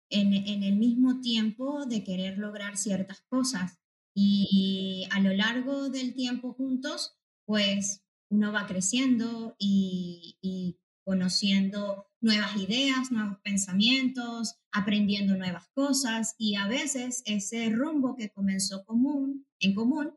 [0.09, 3.79] en, en el mismo tiempo de querer lograr ciertas cosas.
[4.15, 12.55] Y a lo largo del tiempo juntos, pues uno va creciendo y, y conociendo nuevas
[12.57, 19.75] ideas, nuevos pensamientos, aprendiendo nuevas cosas y a veces ese rumbo que comenzó común, en
[19.75, 20.11] común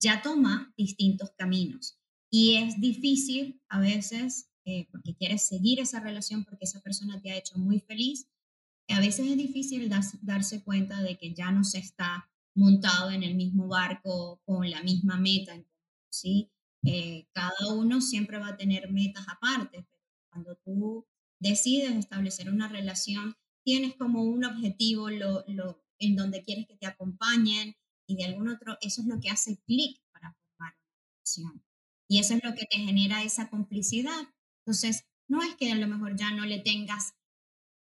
[0.00, 1.98] ya toma distintos caminos.
[2.30, 7.30] Y es difícil a veces, eh, porque quieres seguir esa relación, porque esa persona te
[7.30, 8.26] ha hecho muy feliz,
[8.88, 9.88] a veces es difícil
[10.22, 14.82] darse cuenta de que ya no se está montado en el mismo barco con la
[14.82, 15.54] misma meta.
[16.10, 16.50] ¿sí?
[16.84, 21.06] Eh, cada uno siempre va a tener metas aparte, pero cuando tú
[21.42, 27.76] decides establecer una relación, tienes como un objetivo en donde quieres que te acompañen,
[28.06, 31.64] y de algún otro, eso es lo que hace clic para formar una relación.
[32.08, 34.28] Y eso es lo que te genera esa complicidad.
[34.64, 37.14] Entonces, no es que a lo mejor ya no le tengas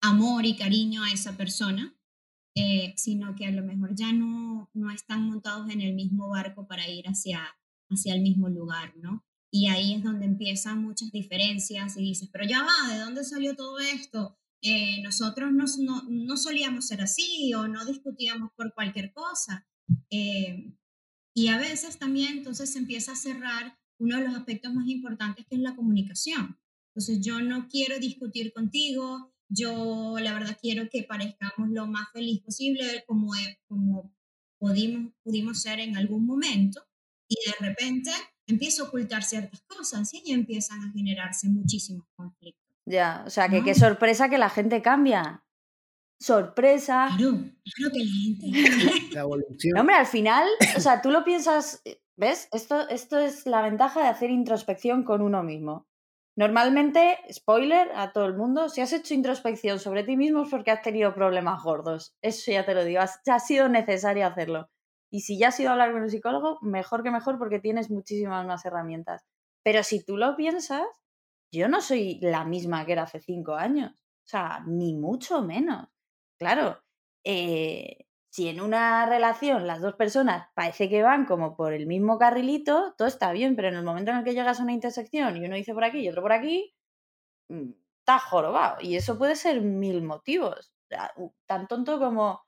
[0.02, 1.96] amor y cariño a esa persona,
[2.54, 6.66] eh, sino que a lo mejor ya no, no están montados en el mismo barco
[6.66, 7.56] para ir hacia,
[7.90, 9.24] hacia el mismo lugar, ¿no?
[9.52, 13.56] Y ahí es donde empiezan muchas diferencias y dices, pero ya va, ¿de dónde salió
[13.56, 14.38] todo esto?
[14.62, 19.66] Eh, nosotros no, no, no, solíamos ser así o no discutíamos por cualquier cosa.
[20.10, 20.72] Eh,
[21.34, 25.46] y a veces también entonces se empieza a cerrar uno de los aspectos más importantes
[25.46, 26.58] que es la comunicación.
[26.88, 32.40] Entonces yo no quiero discutir contigo, yo la verdad quiero que parezcamos lo más feliz
[32.40, 33.32] posible como,
[33.68, 34.12] como
[34.58, 36.86] pudimos, pudimos ser en algún momento
[37.28, 38.10] y de repente
[38.50, 42.60] empiezo a ocultar ciertas cosas y empiezan a generarse muchísimos conflictos.
[42.86, 45.44] Ya, o sea, que qué sorpresa que la gente cambia
[46.20, 47.08] sorpresa.
[47.16, 47.38] Claro,
[47.74, 49.78] claro que la evolución.
[49.78, 51.82] hombre, al final, o sea, tú lo piensas,
[52.16, 52.48] ¿ves?
[52.52, 55.86] Esto, esto es la ventaja de hacer introspección con uno mismo.
[56.36, 60.70] Normalmente, spoiler a todo el mundo, si has hecho introspección sobre ti mismo es porque
[60.70, 62.14] has tenido problemas gordos.
[62.22, 64.70] Eso ya te lo digo, ya ha sido necesario hacerlo.
[65.10, 67.90] Y si ya has ido a hablar con un psicólogo, mejor que mejor porque tienes
[67.90, 69.24] muchísimas más herramientas.
[69.64, 70.86] Pero si tú lo piensas,
[71.52, 73.92] yo no soy la misma que era hace cinco años.
[73.92, 75.88] O sea, ni mucho menos.
[76.38, 76.78] Claro,
[77.24, 82.16] eh, si en una relación las dos personas parece que van como por el mismo
[82.18, 85.36] carrilito, todo está bien, pero en el momento en el que llegas a una intersección
[85.36, 86.72] y uno dice por aquí y otro por aquí,
[87.48, 88.78] mm, está jorobado.
[88.80, 90.72] Y eso puede ser mil motivos.
[91.46, 92.42] Tan tonto como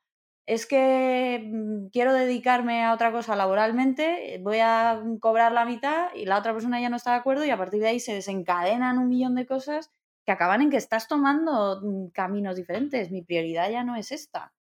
[0.45, 6.25] es que mm, quiero dedicarme a otra cosa laboralmente, voy a cobrar la mitad y
[6.25, 8.97] la otra persona ya no está de acuerdo y a partir de ahí se desencadenan
[8.97, 9.91] un millón de cosas
[10.25, 13.11] que acaban en que estás tomando mm, caminos diferentes.
[13.11, 14.53] Mi prioridad ya no es esta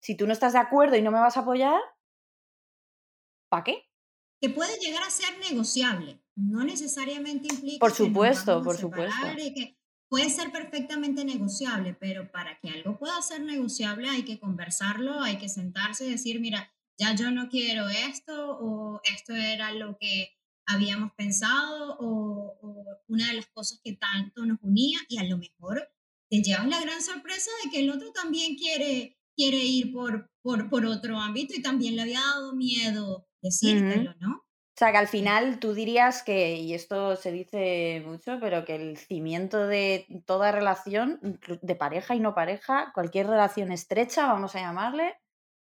[0.00, 1.80] si tú no estás de acuerdo y no me vas a apoyar,
[3.48, 3.88] ¿para qué?
[4.40, 7.78] Que puede llegar a ser negociable, no necesariamente implica.
[7.78, 9.14] Por supuesto, por supuesto.
[9.36, 9.78] Que
[10.10, 15.38] puede ser perfectamente negociable, pero para que algo pueda ser negociable hay que conversarlo, hay
[15.38, 20.36] que sentarse y decir, mira, ya yo no quiero esto o esto era lo que
[20.66, 25.38] habíamos pensado o, o una de las cosas que tanto nos unía y a lo
[25.38, 25.88] mejor
[26.28, 30.68] te llevas la gran sorpresa de que el otro también quiere quiere ir por, por,
[30.68, 34.44] por otro ámbito y también le había dado miedo decírtelo, ¿no?
[34.80, 38.96] Sea, que al final tú dirías que, y esto se dice mucho, pero que el
[38.96, 45.18] cimiento de toda relación, de pareja y no pareja, cualquier relación estrecha, vamos a llamarle,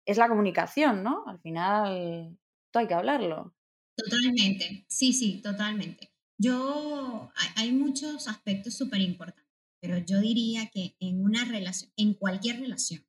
[0.05, 1.23] es la comunicación, ¿no?
[1.27, 2.37] Al final,
[2.71, 3.55] todo hay que hablarlo.
[3.95, 6.11] Totalmente, sí, sí, totalmente.
[6.37, 9.49] Yo, hay, muchos aspectos súper importantes,
[9.79, 13.05] pero yo diría que en una relación, en cualquier relación,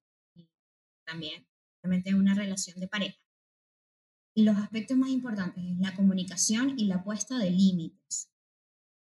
[1.04, 1.48] también,
[1.82, 3.25] realmente una relación de pareja.
[4.36, 8.30] Y los aspectos más importantes es la comunicación y la puesta de límites.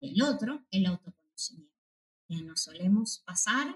[0.02, 1.72] El otro, el autoconocimiento.
[2.28, 3.74] Ya nos solemos pasar,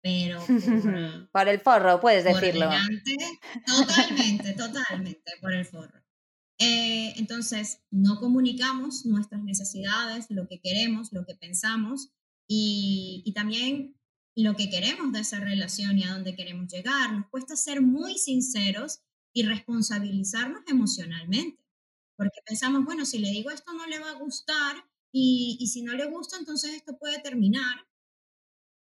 [0.00, 2.70] pero por, por el forro, puedes decirlo.
[3.66, 6.02] totalmente, totalmente, por el forro.
[6.58, 12.14] Eh, entonces, no comunicamos nuestras necesidades, lo que queremos, lo que pensamos,
[12.48, 14.00] y, y también
[14.34, 17.12] lo que queremos de esa relación y a dónde queremos llegar.
[17.12, 19.00] Nos cuesta ser muy sinceros
[19.34, 21.60] y responsabilizarnos emocionalmente,
[22.16, 24.76] porque pensamos, bueno, si le digo esto no le va a gustar
[25.12, 27.86] y, y si no le gusta, entonces esto puede terminar.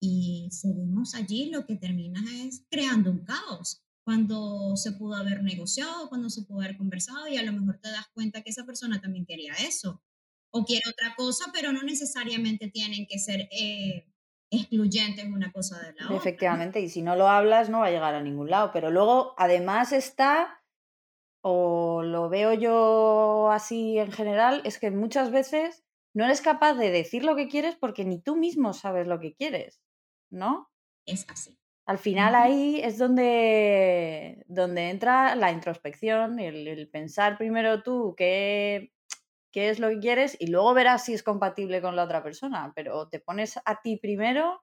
[0.00, 6.08] Y seguimos allí, lo que termina es creando un caos, cuando se pudo haber negociado,
[6.08, 9.00] cuando se pudo haber conversado y a lo mejor te das cuenta que esa persona
[9.00, 10.02] también quería eso
[10.50, 13.48] o quiere otra cosa, pero no necesariamente tienen que ser...
[13.52, 14.11] Eh,
[14.52, 16.16] excluyentes una cosa de la otra.
[16.16, 18.70] Efectivamente, y si no lo hablas no va a llegar a ningún lado.
[18.72, 20.62] Pero luego, además está,
[21.42, 25.84] o lo veo yo así en general, es que muchas veces
[26.14, 29.34] no eres capaz de decir lo que quieres porque ni tú mismo sabes lo que
[29.34, 29.80] quieres,
[30.30, 30.70] ¿no?
[31.06, 31.58] Es así.
[31.86, 38.92] Al final ahí es donde, donde entra la introspección, el, el pensar primero tú qué,
[39.52, 42.72] qué es lo que quieres y luego verás si es compatible con la otra persona,
[42.74, 44.62] pero te pones a ti primero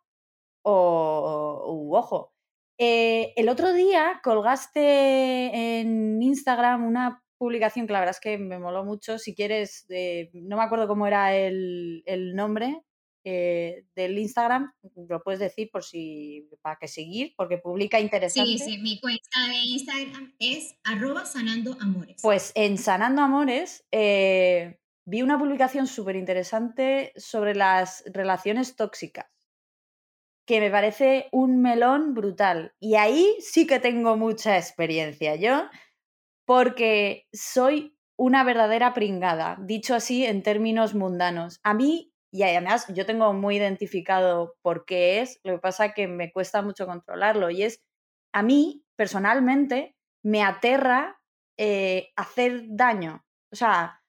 [0.63, 2.33] o, ojo.
[2.77, 8.59] Eh, el otro día colgaste en Instagram una publicación que la verdad es que me
[8.59, 9.17] moló mucho.
[9.17, 9.85] Si quieres,
[10.33, 12.03] no me acuerdo cómo era el,
[12.35, 12.81] nombre
[13.23, 18.57] eh, del Instagram, lo puedes decir por si para que seguir, porque publica interesante.
[18.57, 22.21] Sí, sí, mi cuenta de Instagram es arroba sanando amores.
[22.21, 29.25] Pues en Sanando Amores eh, vi una publicación súper interesante sobre las relaciones tóxicas,
[30.45, 32.73] que me parece un melón brutal.
[32.79, 35.69] Y ahí sí que tengo mucha experiencia yo,
[36.45, 41.61] porque soy una verdadera pringada, dicho así en términos mundanos.
[41.63, 46.07] A mí, y además yo tengo muy identificado por qué es, lo que pasa que
[46.07, 47.81] me cuesta mucho controlarlo, y es,
[48.33, 51.19] a mí, personalmente, me aterra
[51.57, 53.25] eh, hacer daño.
[53.51, 53.99] O sea,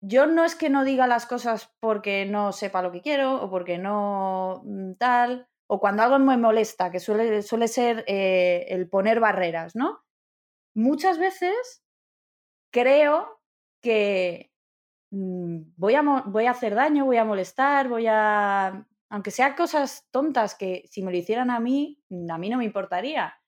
[0.00, 3.50] yo no es que no diga las cosas porque no sepa lo que quiero o
[3.50, 8.88] porque no mm, tal, o cuando algo me molesta, que suele, suele ser eh, el
[8.88, 10.04] poner barreras, ¿no?
[10.74, 11.84] Muchas veces
[12.72, 13.40] creo
[13.82, 14.49] que
[15.10, 18.86] voy, a, voy a hacer daño, voy a molestar, voy a...
[19.08, 22.64] Aunque sean cosas tontas que si me lo hicieran a mí, a mí no me
[22.64, 23.40] importaría.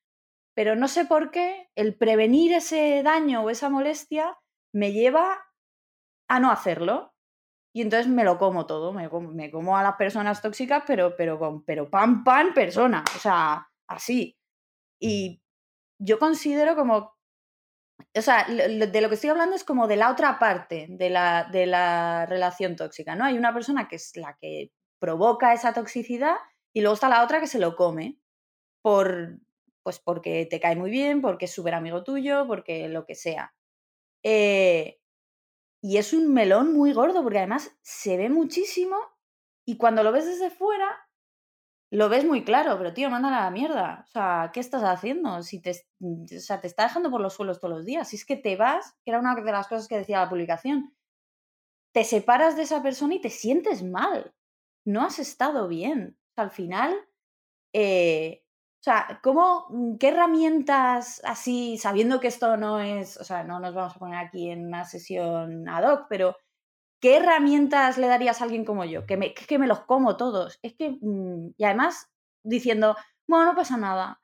[0.54, 4.36] Pero no sé por qué el prevenir ese daño o esa molestia
[4.72, 5.38] me lleva
[6.28, 7.14] a no hacerlo.
[7.74, 11.64] Y entonces me lo como todo, me como, a las personas tóxicas, pero, pero, con,
[11.64, 14.38] pero pan, pan, persona, o sea, así.
[15.00, 15.42] Y
[15.98, 17.11] yo considero como,
[18.14, 21.48] o sea, de lo que estoy hablando es como de la otra parte de la,
[21.50, 23.24] de la relación tóxica, ¿no?
[23.24, 26.36] Hay una persona que es la que provoca esa toxicidad
[26.74, 28.18] y luego está la otra que se lo come
[28.82, 29.38] por,
[29.82, 33.54] pues porque te cae muy bien, porque es súper amigo tuyo, porque lo que sea.
[34.22, 34.98] Eh,
[35.82, 38.96] y es un melón muy gordo porque además se ve muchísimo
[39.66, 41.01] y cuando lo ves desde fuera
[41.92, 44.04] lo ves muy claro, pero tío, mándala a la mierda.
[44.08, 45.42] O sea, ¿qué estás haciendo?
[45.42, 48.08] Si te, o sea, te está dejando por los suelos todos los días.
[48.08, 50.94] Si es que te vas, que era una de las cosas que decía la publicación,
[51.92, 54.34] te separas de esa persona y te sientes mal.
[54.86, 56.16] No has estado bien.
[56.34, 56.96] Al final,
[57.74, 58.42] eh,
[58.80, 63.60] o sea, ¿cómo, mm, qué herramientas así, sabiendo que esto no es, o sea, no
[63.60, 66.36] nos vamos a poner aquí en una sesión ad hoc, pero
[67.02, 69.04] ¿qué herramientas le darías a alguien como yo?
[69.04, 70.58] Que me, que me los como todos.
[70.62, 72.08] Es que, mm, y además
[72.44, 72.96] diciendo,
[73.26, 74.22] bueno, no pasa nada.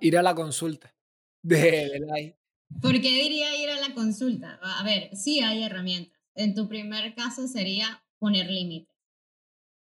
[0.00, 0.92] Ir a la consulta
[1.42, 2.36] de, de
[2.82, 4.58] ¿Por qué diría ir a la consulta?
[4.60, 6.18] A ver, sí hay herramientas.
[6.34, 8.92] En tu primer caso sería poner límites.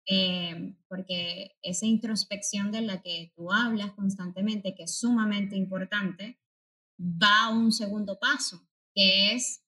[0.06, 6.38] Eh, porque esa introspección de la que tú hablas constantemente, que es sumamente importante,
[7.00, 9.63] va a un segundo paso, que es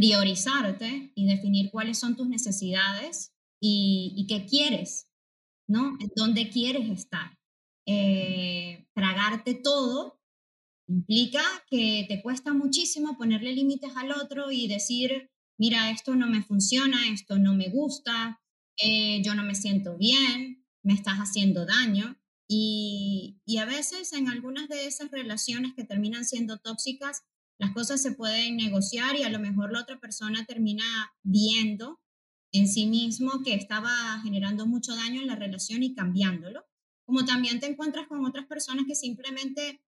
[0.00, 5.10] priorizarte y definir cuáles son tus necesidades y, qué quieres,
[5.68, 5.98] ¿no?
[6.16, 7.38] ¿Dónde quieres estar?
[7.86, 10.18] Eh, tragarte todo
[10.88, 16.42] implica que te cuesta muchísimo ponerle límites al otro y decir, mira, esto no me
[16.42, 18.40] funciona, esto no me gusta,
[18.78, 22.16] eh, yo no me siento bien, me estás haciendo daño.
[22.48, 27.22] y, a veces en algunas de esas relaciones que terminan siendo tóxicas,
[27.60, 32.00] las cosas se pueden negociar y a lo mejor la otra persona termina viendo
[32.52, 33.90] en sí mismo que estaba
[34.22, 36.64] generando mucho daño en la relación y cambiándolo.
[37.04, 39.82] Como también te encuentras con otras personas que simplemente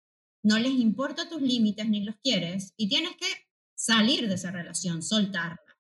[0.43, 3.29] no les importa tus límites ni los quieres y tienes que
[3.77, 5.79] salir de esa relación, soltarla.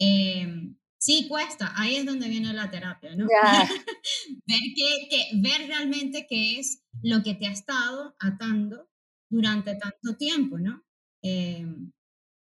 [0.00, 3.28] Em, sí, cuesta, ahí es donde viene la terapia, ¿no?
[4.46, 8.90] ver, que, ver realmente qué es lo que te ha estado atando
[9.30, 10.82] durante tanto tiempo, ¿no?
[11.22, 11.92] Em,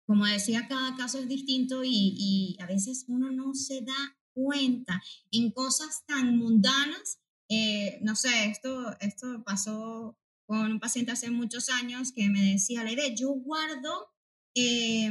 [0.06, 5.50] como decía, cada caso es distinto y, a veces uno no se da cuenta en
[5.52, 7.20] cosas tan mundanas.
[7.48, 12.82] Eh, no sé, esto, esto pasó con un paciente hace muchos años que me decía
[12.82, 14.12] la idea, yo guardo
[14.56, 15.10] eh,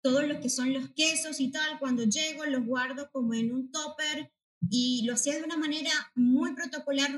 [0.00, 3.72] todo lo que son los quesos y tal, cuando llego los guardo como en un
[3.72, 4.30] topper
[4.70, 7.10] y lo hacía de una manera muy protocolar,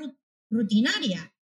[0.49, 1.35] rutinaria.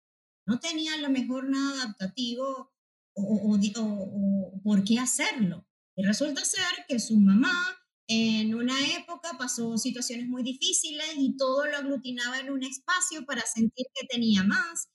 [0.47, 2.74] No tenía a lo mejor nada adaptativo
[3.15, 5.67] o, por qué hacerlo.
[5.95, 7.53] Y resulta ser que su mamá
[8.07, 13.41] en una época pasó situaciones muy difíciles y todo lo aglutinaba en un espacio para
[13.41, 14.89] sentir que tenía más.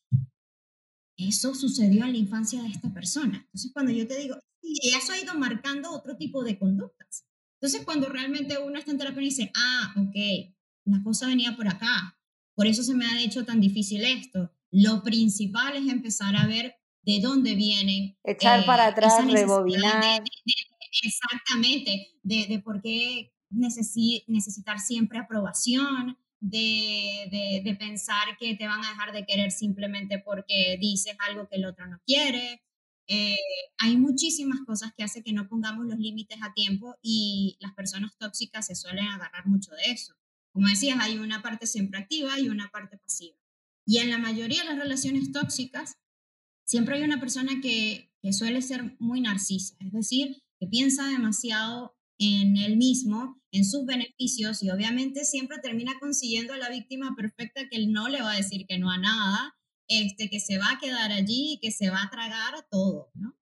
[1.17, 3.39] Eso sucedió en la infancia de esta persona.
[3.39, 7.27] Entonces, cuando yo te digo, sí, eso ha ido marcando otro tipo de conductas.
[7.61, 10.55] Entonces, cuando realmente uno está en terapia y dice, ah, ok,
[10.87, 12.19] la cosa venía por acá,
[12.55, 14.51] por eso se me ha hecho tan difícil esto.
[14.71, 18.17] Lo principal es empezar a ver de dónde vienen.
[18.25, 20.23] Echar para eh, atrás, rebobinar.
[21.03, 28.91] exactamente, de, de, por qué necesitar siempre aprobación, de, de, pensar que te van a
[28.91, 32.63] dejar de querer simplemente porque dices algo que el otro no quiere.
[33.07, 33.37] Eh,
[33.79, 38.17] hay muchísimas cosas que hacen que no pongamos los límites a tiempo y las personas
[38.17, 40.15] tóxicas se suelen agarrar mucho de eso.
[40.53, 43.37] Como decías, hay una parte siempre activa y una parte pasiva.
[43.85, 45.97] Y en la mayoría de las relaciones tóxicas,
[46.71, 52.57] siempre hay una persona que, suele ser muy narcisa, es decir, que piensa demasiado en
[52.59, 57.77] él mismo, en sus beneficios y obviamente siempre termina consiguiendo a la víctima perfecta que
[57.77, 59.57] él no le va a decir que no a nada,
[59.89, 63.35] este, que se va a quedar allí y que se va a tragar todo, ¿no?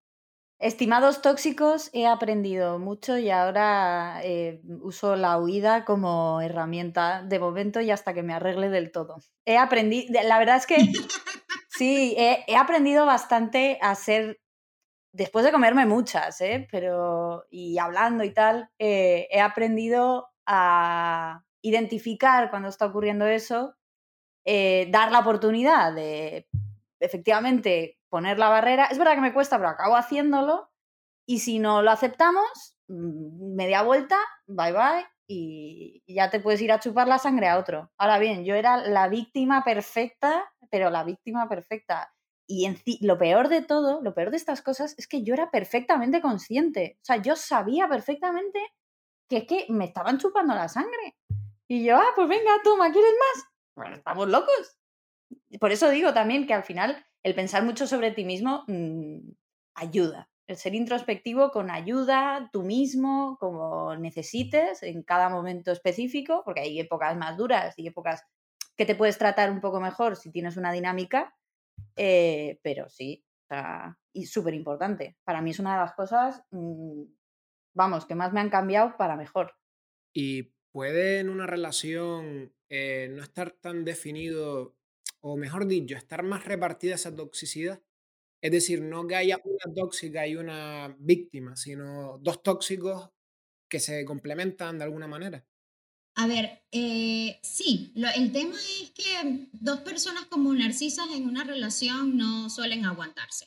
[0.60, 7.80] Estimados tóxicos, he aprendido mucho y ahora eh, uso la huida como herramienta de momento
[7.80, 9.16] y hasta que me arregle del todo.
[9.44, 10.76] He aprendido, la verdad es que
[11.78, 14.40] Sí, he, aprendido bastante a ser,
[15.12, 16.66] después de comerme muchas, ¿eh?
[16.72, 23.76] pero y hablando y tal, eh, he aprendido a identificar cuando está ocurriendo eso,
[24.44, 26.48] eh, dar la oportunidad de
[26.98, 28.86] efectivamente poner la barrera.
[28.86, 30.72] Es verdad que me cuesta, pero acabo haciéndolo.
[31.28, 34.18] Y si no lo aceptamos, mm, media vuelta,
[34.48, 37.92] bye bye, y ya te puedes ir a chupar la sangre a otro.
[37.98, 42.12] Ahora bien, yo era la víctima perfecta, pero la víctima perfecta.
[42.46, 45.50] Y en lo peor de todo, lo peor de estas cosas es que yo era
[45.50, 46.98] perfectamente consciente.
[47.02, 48.60] O sea, yo sabía perfectamente
[49.28, 51.16] que es que me estaban chupando la sangre.
[51.68, 53.44] Y yo, ah, pues venga, toma, ¿quieres más?
[53.76, 54.78] Bueno, estamos locos.
[55.60, 59.18] Por eso digo también que al final el pensar mucho sobre ti mismo mm,
[59.74, 66.62] ayuda el ser introspectivo con ayuda, tú mismo, como necesites, en cada momento específico, porque
[66.62, 68.24] hay épocas más duras y épocas
[68.78, 71.36] que te puedes tratar un poco mejor si tienes una dinámica,
[71.96, 75.18] eh, pero sí, o sea, y súper importante.
[75.24, 77.02] Para mí es una de las cosas, mm,
[77.74, 79.54] vamos, que más me han cambiado para mejor.
[80.14, 84.76] Y puede en una relación eh, no estar tan definido
[85.20, 87.82] o mejor dicho, estar más repartida esa toxicidad.
[88.40, 93.10] Es decir, no que haya una tóxica y una víctima, sino dos tóxicos
[93.68, 95.44] que se complementan de alguna manera.
[96.18, 102.16] A ver, eh, sí, el tema es que dos personas como narcisas en una relación
[102.16, 103.46] no suelen aguantarse,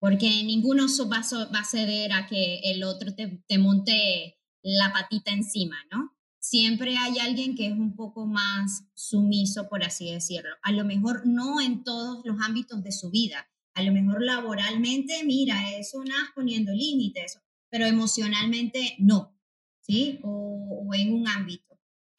[0.00, 5.76] porque ninguno va, a ceder a que el otro te, te monte la patita encima,
[5.92, 6.12] ¿no?
[6.40, 10.56] Siempre hay alguien que es un poco más sumiso, por así decirlo.
[10.64, 13.48] A lo mejor no en todos los ámbitos de su vida.
[13.74, 17.38] A lo mejor laboralmente, mira, es una poniendo límites,
[17.70, 19.38] pero emocionalmente no,
[19.82, 20.18] ¿sí?
[20.24, 21.71] O, en un ámbito.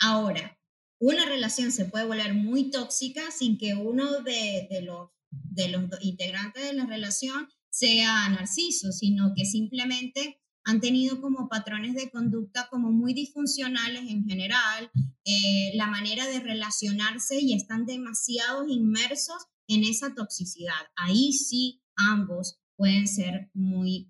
[0.06, 0.60] Ahora,
[1.00, 6.74] una relación se puede volver muy tóxica sin que uno de, los, de integrantes de
[6.74, 13.14] la relación sea narciso, sino que simplemente han tenido como patrones de conducta como muy
[13.14, 14.92] disfuncionales en general,
[15.24, 19.38] eh, la manera de relacionarse y están demasiado inmersos
[19.68, 20.74] en esa toxicidad.
[20.98, 24.08] Ahí sí ambos pueden ser muy,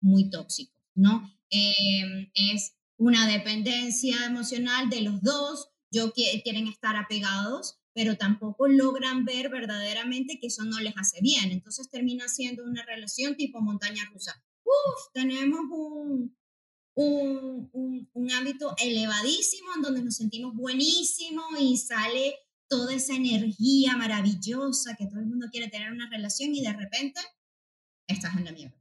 [0.00, 1.32] muy tóxicos, ¿no?
[1.50, 9.24] Em, es una dependencia emocional de los dos, yo quieren estar apegados, pero tampoco logran
[9.24, 11.50] ver verdaderamente que eso no les hace bien.
[11.50, 16.36] Entonces termina siendo una relación tipo montaña rusa uf, tenemos un,
[16.94, 22.34] un, un, ámbito elevadísimo en donde nos sentimos buenísimo y sale
[22.68, 27.20] toda esa energía maravillosa que todo el mundo quiere tener una relación y de repente
[28.08, 28.76] estás en la mierda.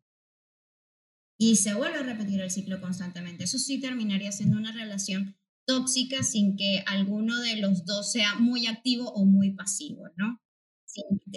[1.37, 3.43] Y se vuelve a repetir el ciclo constantemente.
[3.43, 8.67] Eso sí terminaría siendo una relación tóxica sin que alguno de los dos sea muy
[8.67, 10.41] activo o muy pasivo, ¿no?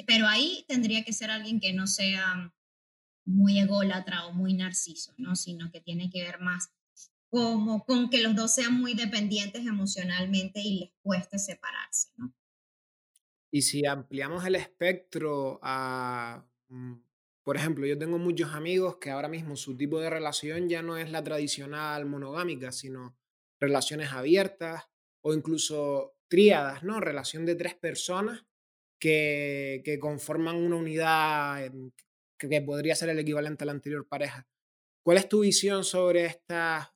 [0.06, 2.54] pero ahí tendría que ser alguien que no sea
[3.24, 5.36] muy ególatra o muy narciso, ¿no?
[5.36, 6.72] Sino que tiene que ver más
[7.30, 12.34] como con que los dos sean muy dependientes emocionalmente y les cueste separarse, ¿no?
[13.50, 16.94] Y si ampliamos el espectro a, mm,
[17.48, 20.98] por ejemplo, yo tengo muchos amigos que ahora mismo su tipo de relación ya no
[20.98, 23.16] es la tradicional monogámica, sino
[23.58, 24.84] relaciones abiertas
[25.24, 27.00] o incluso tríadas, ¿no?
[27.00, 28.44] Relación de tres personas
[29.00, 31.72] que, que conforman una unidad
[32.38, 34.46] que podría ser el equivalente a la anterior pareja.
[35.02, 36.90] ¿Cuál es tu visión sobre estas,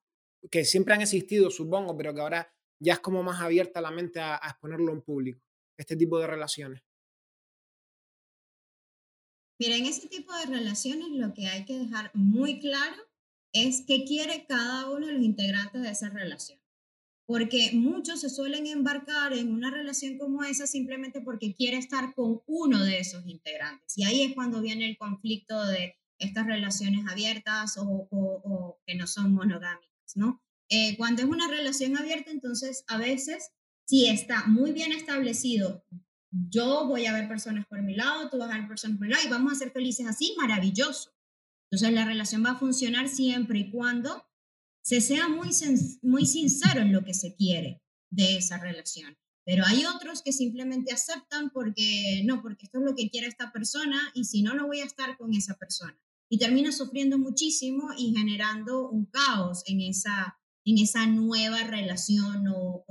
[0.51, 4.21] que siempre han existido, supongo, pero que ahora ya es como más abierta la mente
[4.21, 5.41] a, exponerlo en público,
[5.79, 6.83] este tipo de relaciones?
[9.63, 12.97] Mira, en ese tipo de relaciones lo que hay que dejar muy claro
[13.53, 16.59] es qué quiere cada uno de los integrantes de esa relación
[17.27, 22.43] porque muchos se suelen embarcar en una relación como esa simplemente porque quiere estar con
[22.47, 23.97] uno de esos integrantes.
[23.97, 29.33] Y ahí es cuando viene el conflicto de estas relaciones abiertas o, que no son
[29.33, 30.43] monogámicas, ¿no?
[30.69, 33.51] Eh, cuando es una relación abierta, entonces a veces,
[33.87, 35.85] si está muy bien establecido,
[36.33, 39.13] yo voy a ver personas por mi lado, tú vas a ver personas por mi
[39.13, 41.13] lado y vamos a ser felices así, maravilloso.
[41.71, 44.27] Entonces la relación va a funcionar siempre y cuando
[44.83, 45.51] se sea muy,
[46.03, 49.17] muy sincero en lo que se quiere de esa relación.
[49.45, 53.53] Pero hay otros que simplemente aceptan porque no, porque esto es lo que quiere esta
[53.53, 55.99] persona y si no, no voy a estar con esa persona.
[56.29, 62.85] Y termina sufriendo muchísimo y generando un caos en esa, en esa nueva relación o,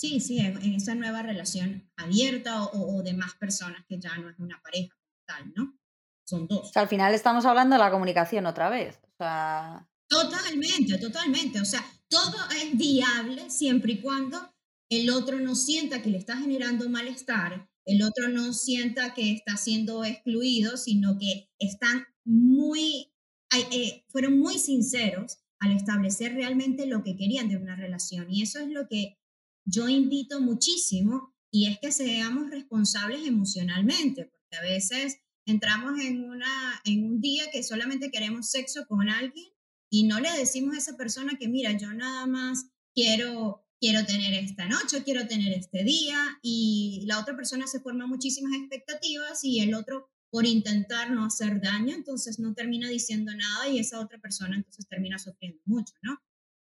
[0.00, 4.30] sí, sí, en esa nueva relación abierta o, o, de más personas que ya no
[4.30, 4.96] es una pareja
[5.26, 5.76] tal, ¿no?
[6.24, 6.74] Son dos.
[6.76, 8.98] al final estamos hablando de la comunicación otra vez.
[9.02, 11.60] O sea, Totalmente, totalmente.
[11.60, 14.54] O sea, todo es viable siempre y cuando
[14.90, 19.56] el otro no sienta que le está generando malestar, el otro no sienta que está
[19.56, 23.12] siendo excluido, sino que están muy,
[23.54, 28.32] eh, fueron muy sinceros al establecer realmente lo que querían de una relación.
[28.32, 29.19] Y eso es lo que
[29.64, 36.80] yo invito muchísimo, y es que seamos responsables emocionalmente, porque a veces entramos en, una,
[36.84, 39.48] en un día que solamente queremos sexo con alguien
[39.90, 44.32] y no le decimos a esa persona que, mira, yo nada más quiero, quiero tener
[44.34, 49.60] esta noche, quiero tener este día, y la otra persona se forma muchísimas expectativas y
[49.60, 54.20] el otro, por intentar no hacer daño, entonces no termina diciendo nada y esa otra
[54.20, 56.22] persona entonces termina sufriendo mucho, ¿no?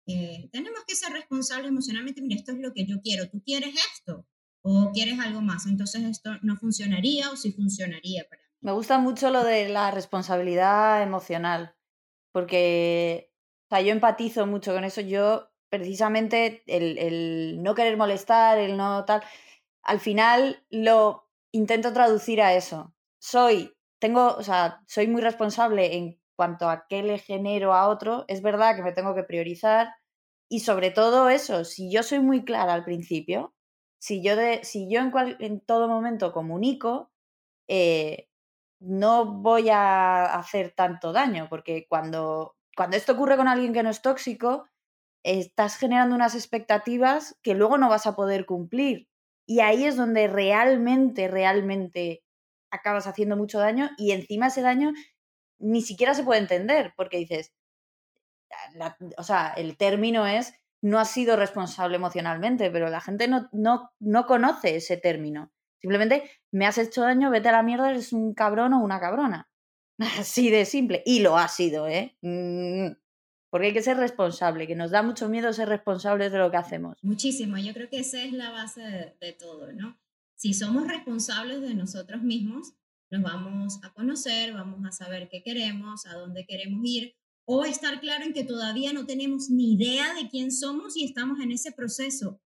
[0.07, 3.75] Eh, tenemos que ser responsables emocionalmente, mira, esto es lo que yo quiero, tú quieres
[3.93, 4.27] esto
[4.61, 8.49] o quieres algo más, entonces esto no funcionaría o sí funcionaría para mí.
[8.61, 11.75] Me gusta mucho lo de la responsabilidad emocional,
[12.31, 13.31] porque
[13.65, 15.01] o sea, yo empatizo mucho con eso.
[15.01, 19.23] Yo, precisamente, el, el, no querer molestar, el no tal,
[19.81, 22.93] al final lo intento traducir a eso.
[23.17, 28.25] Soy, tengo, o sea, soy muy responsable en cuanto a qué le genero a otro.
[28.27, 29.89] Es verdad que me tengo que priorizar
[30.49, 33.53] y sobre todo eso, si yo soy muy clara al principio,
[33.99, 37.11] si yo, si yo en, en todo momento comunico,
[37.67, 38.29] eh,
[38.79, 43.89] no voy a hacer tanto daño, porque cuando, cuando esto ocurre con alguien que no
[43.89, 44.67] es tóxico,
[45.23, 49.07] estás generando unas expectativas que luego no vas a poder cumplir.
[49.47, 52.23] Y ahí es donde realmente, realmente
[52.71, 54.91] acabas haciendo mucho daño y encima ese daño
[55.59, 57.53] ni siquiera se puede entender, porque dices,
[59.17, 63.91] o sea, el término es no has sido responsable emocionalmente, pero la gente no, no,
[63.99, 65.51] no conoce ese término.
[65.79, 69.49] Simplemente me has hecho daño, vete a la mierda, eres un cabrón o una cabrona.
[70.19, 71.01] Así de simple.
[71.05, 72.15] Y lo ha sido, ¿eh?
[72.21, 72.91] Mm,
[73.49, 76.57] porque hay que ser responsable, que nos da mucho miedo ser responsables de lo que
[76.57, 76.97] hacemos.
[77.01, 79.97] Muchísimo, yo creo que esa es la base de, de todo, ¿no?
[80.35, 82.73] Si somos responsables de nosotros mismos,
[83.15, 87.15] nos vamos a conocer, vamos a saber qué queremos, a dónde queremos ir,
[87.47, 91.39] o estar claro en que todavía no tenemos ni idea de quién somos y estamos
[91.39, 92.41] en ese proceso.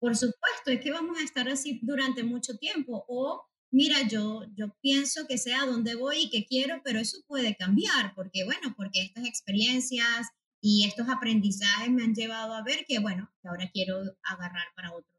[0.00, 3.04] Por supuesto, es que vamos a estar así durante mucho tiempo.
[3.08, 7.54] O, mira, yo, yo pienso que sea donde voy y que quiero, pero eso puede
[7.56, 10.28] cambiar, porque bueno, porque estas experiencias
[10.60, 14.92] y estos aprendizajes me han llevado a ver que, bueno, que ahora quiero agarrar para
[14.92, 15.11] otro.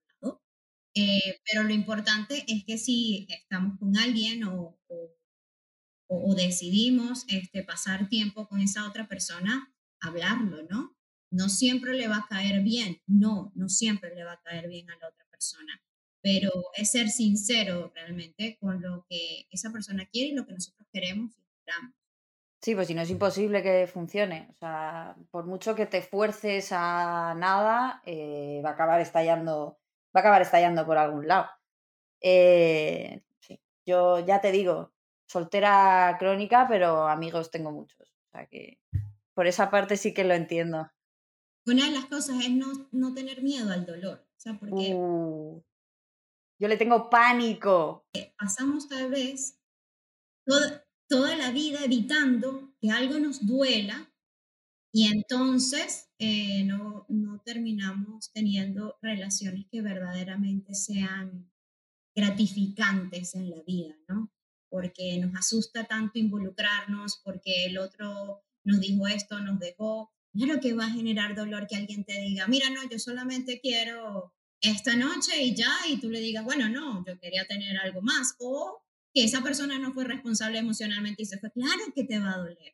[0.96, 5.14] Eh, pero lo importante es que si estamos con alguien o, o
[6.08, 10.96] o, decidimos este, pasar tiempo con esa otra persona, hablarlo, ¿no?
[11.32, 14.90] No siempre le va a caer bien, no, no siempre le va a caer bien
[14.92, 15.82] a la otra persona,
[16.22, 20.88] pero es ser sincero realmente con lo que esa persona quiere y lo que nosotros
[20.92, 21.96] queremos y esperamos.
[22.62, 24.48] Sí, pues si no es imposible que funcione.
[24.52, 29.80] O sea, por mucho que te fuerces a nada, eh, va a acabar estallando,
[30.16, 31.50] va a acabar estallando por algún lado.
[32.22, 33.60] Eh, sí.
[33.86, 34.94] Yo ya te digo,
[35.28, 38.02] soltera crónica, pero amigos tengo muchos.
[38.02, 38.80] O sea que
[39.34, 40.92] por esa parte sí que lo entiendo.
[41.66, 44.28] Una de las cosas es no, no tener miedo al dolor.
[44.30, 45.64] O sea, porque uh,
[46.60, 48.06] yo le tengo pánico.
[48.38, 49.60] Pasamos tal vez
[50.46, 54.14] toda, toda la vida evitando que algo nos duela
[54.92, 61.52] y entonces eh, no, no terminamos teniendo relaciones que verdaderamente sean
[62.16, 64.32] gratificantes en la vida, ¿no?
[64.74, 70.12] porque nos asusta tanto involucrarnos, porque el otro nos dijo esto, nos dejó.
[70.34, 74.34] Claro que va a generar dolor que alguien te diga, mira, no, yo solamente quiero
[74.62, 78.36] esta noche y ya, y tú le digas, bueno, no, yo quería tener algo más.
[78.40, 78.82] O
[79.14, 82.38] que esa persona no fue responsable emocionalmente y se fue, claro que te va a
[82.40, 82.74] doler.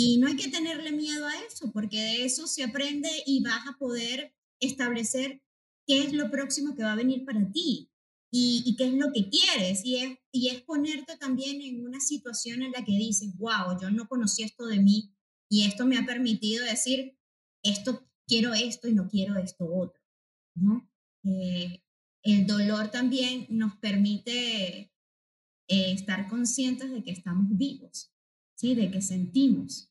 [0.00, 3.66] Y no hay que tenerle miedo a eso, porque de eso se aprende y vas
[3.66, 5.42] a poder establecer
[5.86, 7.90] qué es lo próximo que va a venir para ti
[8.30, 9.84] y, qué es lo que quieres.
[9.84, 13.90] Y es, y es ponerte también en una situación en la que dices, wow, yo
[13.90, 15.12] no conocí esto de mí
[15.50, 17.18] y esto me ha permitido decir,
[17.64, 20.00] esto quiero esto y no quiero esto otro.
[20.54, 20.88] ¿no?
[21.24, 21.82] Eh,
[22.22, 24.92] el dolor también nos permite
[25.68, 28.12] eh, estar conscientes de que estamos vivos,
[28.54, 28.74] ¿sí?
[28.74, 29.87] de que sentimos.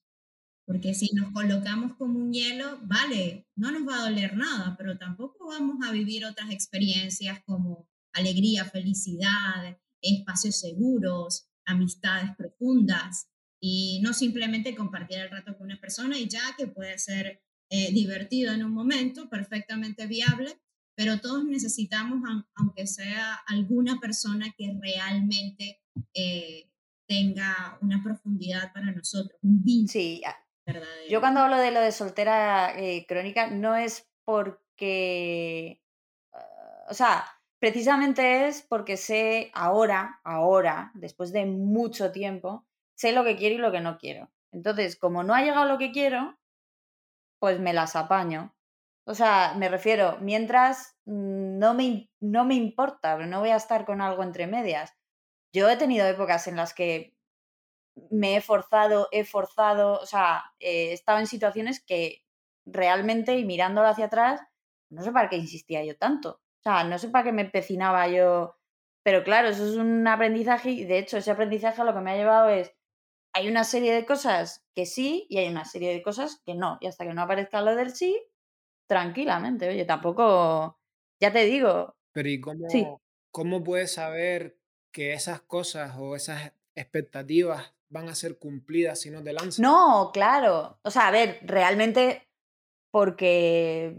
[0.67, 4.97] Porque si nos colocamos como un hielo, vale, no nos va a doler nada, pero
[4.97, 13.29] tampoco vamos a vivir otras experiencias como alegría, felicidad, espacios seguros, amistades profundas
[13.61, 17.91] y no simplemente compartir el rato con una persona y ya que puede ser eh,
[17.93, 20.59] divertido en un momento, perfectamente viable,
[20.95, 22.21] pero todos necesitamos,
[22.55, 25.81] aunque sea alguna persona que realmente
[26.13, 26.71] eh,
[27.07, 29.91] tenga una profundidad para nosotros, un vínculo.
[29.91, 30.21] Sí,
[31.09, 35.81] yo cuando hablo de lo de soltera eh, crónica no es porque,
[36.33, 37.25] ah, o sea,
[37.59, 43.57] Precisamente es porque sé ahora, ahora, después de mucho tiempo, sé lo que quiero y
[43.57, 44.31] lo que no quiero.
[44.51, 46.37] Entonces, como no ha llegado lo que quiero,
[47.39, 48.55] pues me las apaño.
[49.05, 54.01] O sea, me refiero, mientras no me, no me importa, no voy a estar con
[54.01, 54.93] algo entre medias.
[55.51, 57.16] Yo he tenido épocas en las que
[58.09, 62.23] me he forzado, he forzado, o sea, he estado en situaciones que
[62.65, 64.41] realmente, y mirándolo hacia atrás,
[64.89, 66.41] no sé para qué insistía yo tanto.
[66.59, 68.57] O sea, no sé para qué me empecinaba yo.
[69.03, 72.17] Pero claro, eso es un aprendizaje y de hecho ese aprendizaje lo que me ha
[72.17, 72.73] llevado es,
[73.33, 76.77] hay una serie de cosas que sí y hay una serie de cosas que no.
[76.81, 78.21] Y hasta que no aparezca lo del sí,
[78.87, 80.79] tranquilamente, oye, tampoco,
[81.21, 81.95] ya te digo.
[82.13, 82.67] Pero ¿y cómo,
[83.31, 84.59] cómo puedes saber
[84.91, 89.59] que esas cosas o esas expectativas van a ser cumplidas si no te lanzas?
[89.59, 90.79] No, claro.
[90.83, 92.27] O sea, a ver, realmente
[92.91, 93.95] porque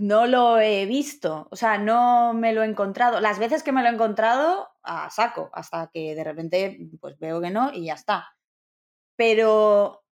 [0.00, 3.20] no lo he visto, o sea, no me lo he encontrado.
[3.20, 7.40] Las veces que me lo he encontrado, a saco, hasta que de repente pues veo
[7.40, 8.34] que no y ya está.
[9.16, 10.02] Pero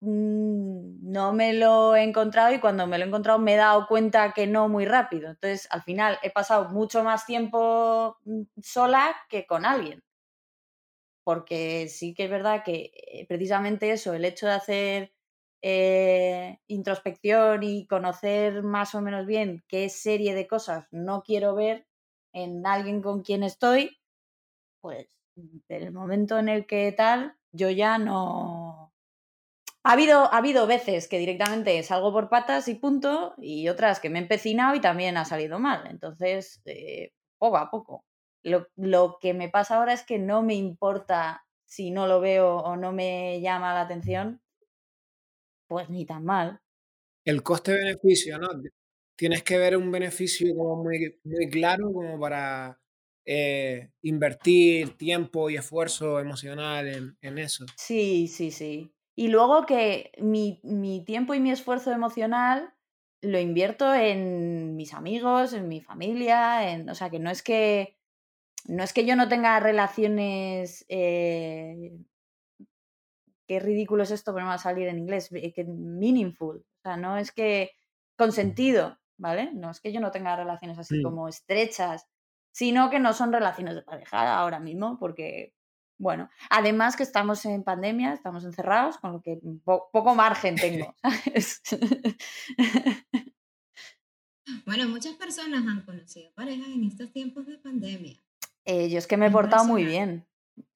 [0.00, 3.86] mm, no me lo he encontrado y cuando me lo he encontrado me he dado
[3.88, 5.30] cuenta que no muy rápido.
[5.30, 10.02] Entonces, al final he pasado mucho más tiempo mm, sola que con alguien.
[11.24, 15.12] Porque sí que es verdad que eh, precisamente eso, el hecho de hacer
[15.62, 21.86] eh, introspección y conocer más o menos bien qué serie de cosas no quiero ver
[22.32, 23.98] en alguien con quien estoy,
[24.80, 25.06] pues
[25.68, 28.92] del momento en el que tal, yo ya no...
[29.84, 34.10] Ha habido, ha habido veces que directamente salgo por patas y punto, y otras que
[34.10, 35.86] me he empecinado y también ha salido mal.
[35.88, 38.04] Entonces, eh, poco a poco.
[38.42, 42.58] Lo, lo que me pasa ahora es que no me importa si no lo veo
[42.58, 44.42] o no me llama la atención,
[45.66, 46.60] pues ni tan mal.
[47.24, 48.48] El coste-beneficio, ¿no?
[49.16, 52.78] Tienes que ver un beneficio como muy, muy claro como para
[53.24, 57.64] eh, invertir tiempo y esfuerzo emocional en, en, eso.
[57.76, 58.92] Sí, sí, sí.
[59.14, 62.74] Y luego que mi, mi tiempo y mi esfuerzo emocional
[63.22, 67.96] lo invierto en mis amigos, en mi familia, en, o sea, que no es que
[68.66, 71.92] no es que yo no tenga relaciones eh,
[73.46, 76.80] qué ridículo es esto, pero no va a salir en inglés, eh, que meaningful, o
[76.82, 77.72] sea, no es que
[78.16, 79.52] con sentido, ¿vale?
[79.52, 82.06] No es que yo no tenga relaciones así como estrechas,
[82.52, 85.54] sino que no son relaciones de pareja ahora mismo, porque,
[85.98, 90.94] bueno, además que estamos en pandemia, estamos encerrados, con lo que poco margen tengo,
[94.66, 98.22] Bueno, muchas personas han conocido parejas en estos tiempos de pandemia.
[98.64, 100.26] Eh, yo es que me he portado muy bien.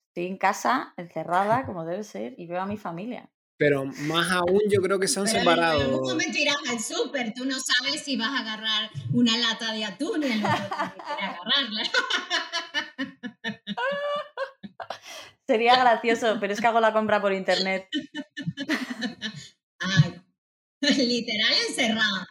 [0.09, 3.31] Estoy en casa, encerrada, como debe ser, y veo a mi familia.
[3.59, 5.81] Pero más aún yo creo que se han separado.
[5.81, 9.73] En algún momento irás al súper, tú no sabes si vas a agarrar una lata
[9.73, 11.83] de atún y el otro agarrarla.
[15.47, 17.89] Sería gracioso, pero es que hago la compra por internet.
[19.79, 20.21] Ay,
[20.81, 22.27] literal encerrada.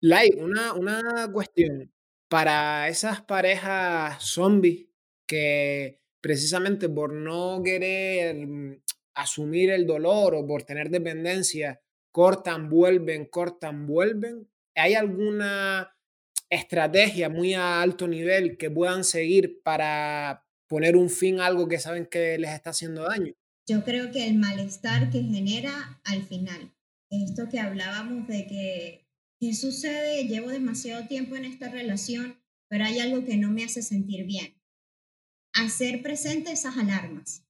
[0.00, 1.92] Lai, una, una cuestión
[2.28, 4.86] para esas parejas zombies
[5.26, 8.82] que precisamente por no querer mm,
[9.14, 11.80] asumir el dolor o por tener dependencia,
[12.12, 15.94] cortan, vuelven, cortan, vuelven, ¿hay alguna
[16.50, 21.78] estrategia muy a alto nivel que puedan seguir para poner un fin a algo que
[21.78, 23.32] saben que les está haciendo daño?
[23.68, 26.72] Yo creo que el malestar que genera al final,
[27.10, 29.05] esto que hablábamos de que
[29.38, 30.26] ¿qué sucede?
[30.26, 34.60] Llevo demasiado tiempo en esta relación, pero hay algo que no me hace sentir bien.
[35.52, 37.44] Hacer presente esas alarmas,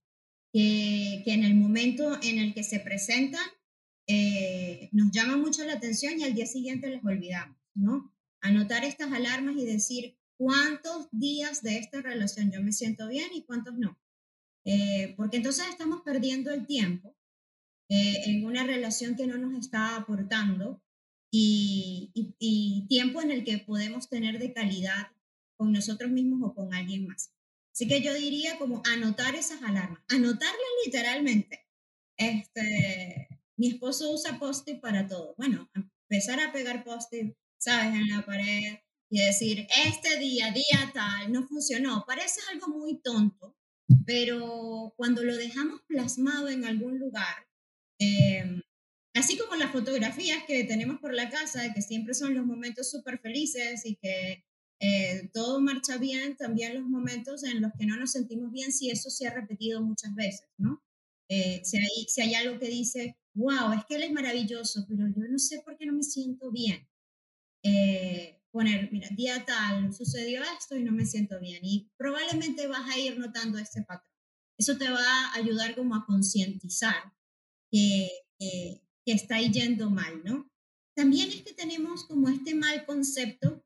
[0.52, 3.44] que, en el momento en el que se presentan,
[4.08, 8.14] eh, nos llama mucho la atención y al día siguiente les olvidamos, ¿no?
[8.40, 13.42] Anotar estas alarmas y decir cuántos días de esta relación yo me siento bien y
[13.42, 13.98] cuántos no.
[14.64, 17.16] Eh, porque entonces estamos perdiendo el tiempo
[17.88, 20.82] eh, en una relación que no nos está aportando
[21.38, 25.08] y, tiempo en el que podemos tener de calidad
[25.56, 27.32] con nosotros mismos o con alguien más.
[27.72, 31.66] Así que yo diría como anotar esas alarmas, anotarlas literalmente.
[32.16, 35.34] Este, mi esposo usa post-it para todo.
[35.36, 35.70] Bueno,
[36.08, 37.94] empezar a pegar post-it, ¿sabes?
[37.94, 38.78] En la pared
[39.10, 42.04] y decir, este día, día tal, no funcionó.
[42.06, 43.56] Parece algo muy tonto,
[44.04, 47.46] pero cuando lo dejamos plasmado en algún lugar,
[47.98, 48.62] eh,
[49.16, 53.18] Así como las fotografías que tenemos por la casa, que siempre son los momentos súper
[53.18, 54.44] felices y que
[54.78, 58.90] eh, todo marcha bien, también los momentos en los que no nos sentimos bien, si
[58.90, 60.82] eso se ha repetido muchas veces, ¿no?
[61.28, 65.06] Eh, si, hay, si hay algo que dice, wow, es que él es maravilloso, pero
[65.08, 66.86] yo no sé por qué no me siento bien.
[67.62, 71.64] Eh, poner, mira, día tal, sucedió esto y no me siento bien.
[71.64, 74.14] Y probablemente vas a ir notando este patrón.
[74.58, 77.12] Eso te va a ayudar como a concientizar
[77.70, 78.08] que
[78.38, 78.82] que
[79.12, 80.50] está yendo mal, ¿no?
[80.94, 83.64] También es que tenemos como este mal concepto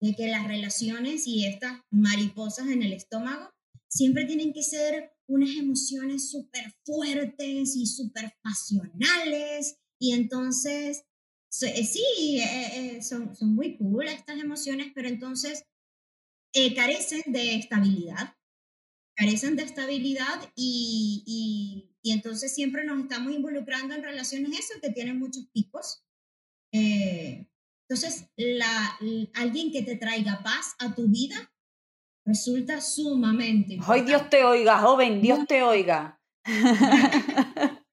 [0.00, 3.50] de que las relaciones y estas mariposas en el estómago
[3.88, 11.04] siempre tienen que ser unas emociones súper fuertes y súper pasionales y entonces
[11.62, 15.64] eh, sí, eh, eh, son, son muy cool estas emociones, pero entonces
[16.74, 18.36] carecen de estabilidad,
[19.16, 25.46] carecen de estabilidad y, entonces siempre nos estamos involucrando en relaciones eso que tienen muchos
[25.52, 26.04] picos.
[26.72, 27.46] Eh,
[27.88, 28.98] entonces, la,
[29.34, 31.52] alguien que te traiga paz a tu vida
[32.26, 33.78] resulta sumamente.
[33.86, 36.20] Hoy Dios te oiga, joven, Dios te oiga.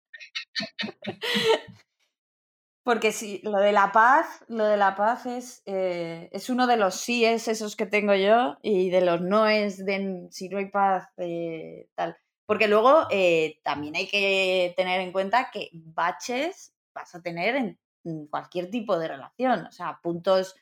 [2.84, 6.78] Porque sí, lo de la paz, lo de la paz es, eh, es uno de
[6.78, 11.08] los síes esos que tengo yo y de los noes de si no hay paz,
[11.18, 12.18] eh, tal.
[12.52, 17.56] Porque luego eh, también hay que tener en cuenta que baches vas a tener
[18.04, 20.56] en, cualquier tipo de relación, o sea, puntos,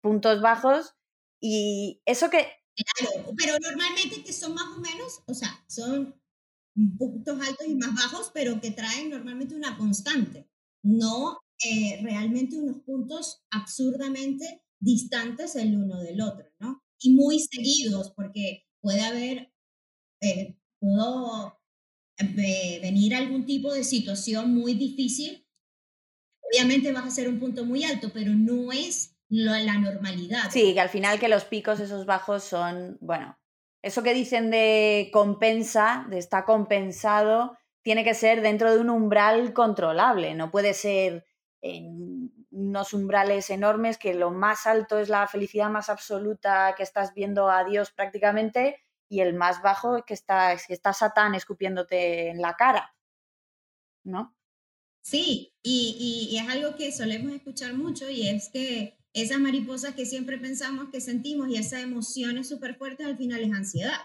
[0.00, 0.94] puntos bajos
[1.38, 2.38] y eso que...
[2.74, 6.18] Claro, pero normalmente que son más o menos, o sea, son
[6.96, 10.48] puntos altos y más bajos, pero que traen normalmente una constante,
[10.82, 16.82] no eh, realmente unos puntos absurdamente distantes el uno del otro, ¿no?
[16.98, 19.52] Y muy seguidos, porque puede haber,
[20.22, 21.60] eh, pudo
[22.18, 25.46] eh, venir algún tipo de situación muy difícil.
[26.42, 30.50] Obviamente vas a ser un punto muy alto, pero no es la normalidad.
[30.50, 33.38] Sí, que al final que los picos, esos bajos son, bueno,
[33.82, 39.52] eso que dicen de compensa, de está compensado, tiene que ser dentro de un umbral
[39.52, 41.26] controlable, no puede ser
[41.60, 47.12] en unos umbrales enormes que lo más alto es la felicidad más absoluta que estás
[47.14, 52.40] viendo a Dios prácticamente y el más bajo que está, que está Satán escupiéndote en
[52.40, 52.94] la cara,
[54.04, 54.36] ¿no?
[55.02, 60.04] Sí, y, y, es algo que solemos escuchar mucho y es que esas mariposas que
[60.04, 64.00] siempre pensamos que sentimos y esas emociones súper fuertes al final es ansiedad.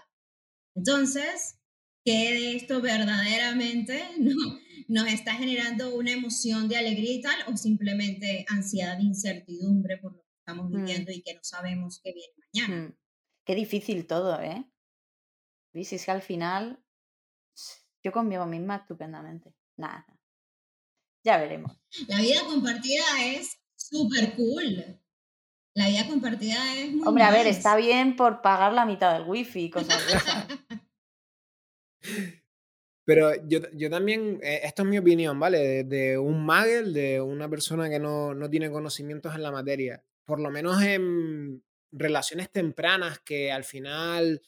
[0.76, 1.58] Entonces,
[2.04, 7.56] ¿qué de esto verdaderamente no, nos está generando una emoción de alegría y tal o
[7.56, 10.76] simplemente ansiedad incertidumbre por lo que estamos mm.
[10.76, 12.88] viviendo y que no sabemos qué viene mañana?
[12.88, 12.96] Mm.
[13.44, 14.64] Qué difícil todo, ¿eh?
[15.72, 15.96] ¿Viste?
[15.96, 16.82] Es que al final
[18.02, 19.54] yo conmigo misma estupendamente.
[19.76, 20.06] Nada.
[21.24, 21.80] Ya veremos.
[22.08, 25.00] La vida compartida es súper cool.
[25.74, 29.28] La vida compartida es muy Hombre, a ver, está bien por pagar la mitad del
[29.28, 30.46] wifi y cosas de esas.
[33.04, 35.84] Pero yo, yo también, eh, esto es mi opinión, ¿vale?
[35.84, 40.04] De, un magel, de una persona que no, no tiene conocimientos en la materia.
[40.24, 44.40] Por lo menos en relaciones tempranas que al final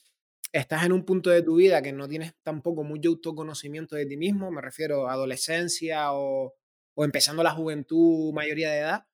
[0.55, 4.17] estás en un punto de tu vida que no tienes tampoco mucho autoconocimiento de ti
[4.17, 6.55] mismo, me refiero a adolescencia o,
[6.95, 9.07] o empezando la juventud, mayoría de edad,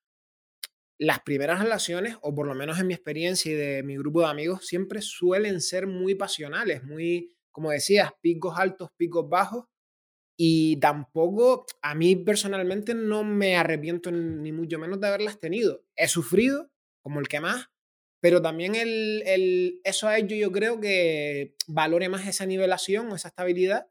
[0.99, 4.27] las primeras relaciones, o por lo menos en mi experiencia y de mi grupo de
[4.27, 9.65] amigos, siempre suelen ser muy pasionales, muy, como decías, picos altos, picos bajos.
[10.37, 15.83] Y tampoco, a mí personalmente no me arrepiento ni mucho menos de haberlas tenido.
[15.97, 16.71] He sufrido,
[17.03, 17.71] como el que más,
[18.21, 23.17] pero también el, el, eso ha hecho yo creo que valore más esa nivelación o
[23.17, 23.89] esa estabilidad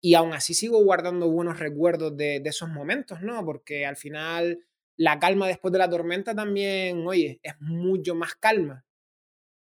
[0.00, 3.44] y aún así sigo guardando buenos recuerdos de, de, esos momentos, ¿no?
[3.44, 4.64] Porque al final
[4.96, 8.84] la calma después de la tormenta también, oye, es mucho más calma.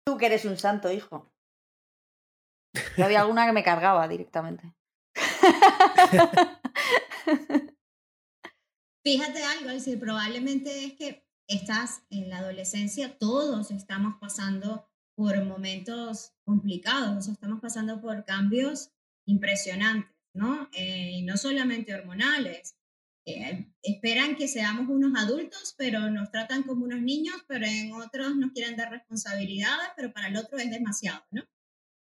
[0.05, 1.33] Tú que eres un santo, hijo.
[2.97, 4.73] Yo había alguna que me cargaba directamente.
[9.05, 15.43] Fíjate algo, es decir, probablemente es que estás en la adolescencia, todos estamos pasando por
[15.45, 18.91] momentos complicados, estamos pasando por cambios
[19.27, 20.69] impresionantes, ¿no?
[20.73, 22.77] Eh, no solamente hormonales,
[23.25, 28.37] eh, esperan que seamos unos adultos, pero nos tratan como unos niños, pero en otros
[28.37, 31.43] nos quieren dar responsabilidades, pero para el otro es demasiado, ¿no?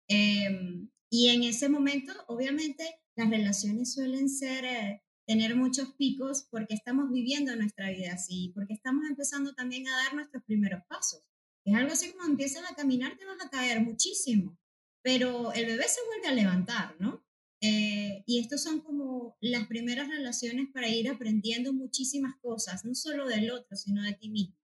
[0.09, 2.85] Em, y en ese momento, obviamente,
[3.17, 8.75] las relaciones suelen ser, eh, tener muchos picos porque estamos viviendo nuestra vida así, porque
[8.75, 11.23] estamos empezando también a dar nuestros primeros pasos.
[11.65, 14.59] Es algo así como empiezas a caminar, te vas a caer muchísimo,
[15.03, 17.25] pero el bebé se vuelve a levantar, ¿no?
[17.61, 23.29] Eh, y estos son como las primeras relaciones para ir aprendiendo muchísimas cosas, no solo
[23.29, 24.59] del otro, sino de ti mismo.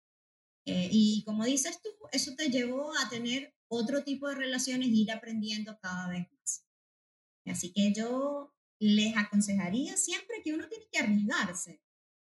[0.64, 5.02] Eh, y como dices tú, eso te llevó a tener otro tipo de relaciones y
[5.02, 6.66] ir aprendiendo cada vez más.
[7.44, 11.80] Así que yo les aconsejaría siempre que uno tiene que arriesgarse,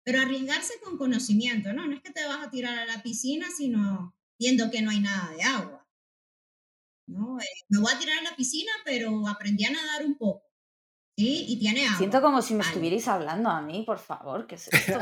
[0.04, 1.86] pero arriesgarse con conocimiento, ¿no?
[1.86, 5.00] No es que te vas a tirar a la piscina, sino viendo que no hay
[5.00, 5.86] nada de agua.
[7.06, 7.38] ¿no?
[7.40, 10.44] Eh, me voy a tirar a la piscina, pero aprendí a nadar un poco.
[11.16, 11.98] Sí, y tiene agua.
[11.98, 14.98] Siento como si me estuvierais hablando a mí, por favor, ¿qué es esto?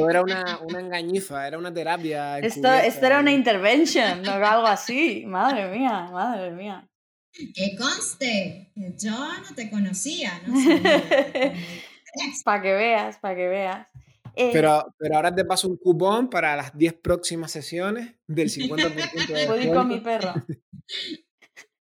[0.00, 2.38] o era una, una, engañifa, era una terapia.
[2.38, 5.24] Esto, esto era una intervention, no algo así.
[5.26, 6.87] Madre mía, madre mía.
[7.32, 10.54] Que conste, yo no te conocía, ¿no?
[12.44, 13.86] para que veas, para que veas.
[14.34, 19.26] Eh, pero, pero ahora te paso un cupón para las 10 próximas sesiones del 50%
[19.26, 20.32] de Puedo ir con mi perro.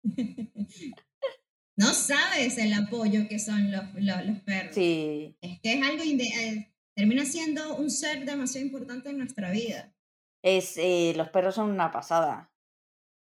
[1.78, 4.74] no sabes el apoyo que son los, los, perros.
[4.74, 5.38] Sí.
[5.42, 9.94] Es que es algo, eh, termina siendo un ser demasiado importante en nuestra vida.
[10.42, 12.52] Es, eh, los perros son una pasada.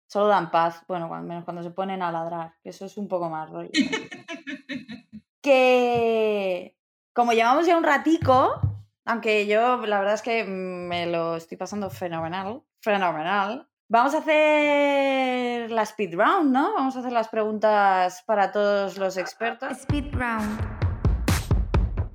[0.09, 3.07] Solo dan paz, bueno, al menos cuando se ponen a ladrar, que eso es un
[3.07, 3.71] poco más rollo.
[5.41, 6.77] que
[7.13, 8.61] como llevamos ya un ratico,
[9.05, 15.71] aunque yo la verdad es que me lo estoy pasando fenomenal, fenomenal, Vamos a hacer
[15.71, 16.75] la speed round, ¿no?
[16.75, 19.79] Vamos a hacer las preguntas para todos los expertos.
[19.79, 20.61] Speed round.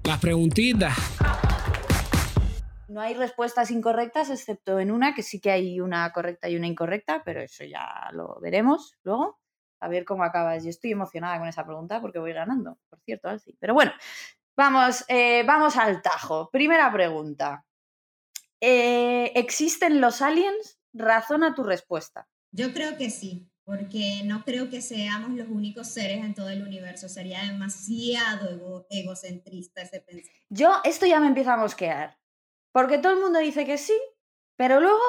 [0.04, 0.96] Las preguntitas.
[2.94, 6.68] No hay respuestas incorrectas, excepto en una, que sí que hay una correcta y una
[6.68, 9.40] incorrecta, pero eso ya lo veremos luego.
[9.80, 10.64] A ver cómo acabas.
[10.64, 13.58] Yo estoy emocionada con esa pregunta porque voy ganando, por cierto, Alci.
[13.60, 13.92] Pero bueno,
[14.56, 16.52] vamos, eh, vamos al tajo.
[16.52, 17.66] Primera pregunta.
[18.62, 20.80] Eh, ¿Existen los aliens?
[20.94, 22.30] Razona tu respuesta.
[22.52, 26.62] Yo creo que sí, porque no creo que seamos los únicos seres en todo el
[26.62, 27.10] universo.
[27.10, 30.46] Sería demasiado ego- egocentrista ese pensamiento.
[30.50, 32.20] Yo, esto ya me empieza a mosquear.
[32.74, 33.98] Porque todo el mundo dice que sí,
[34.58, 35.00] pero luego,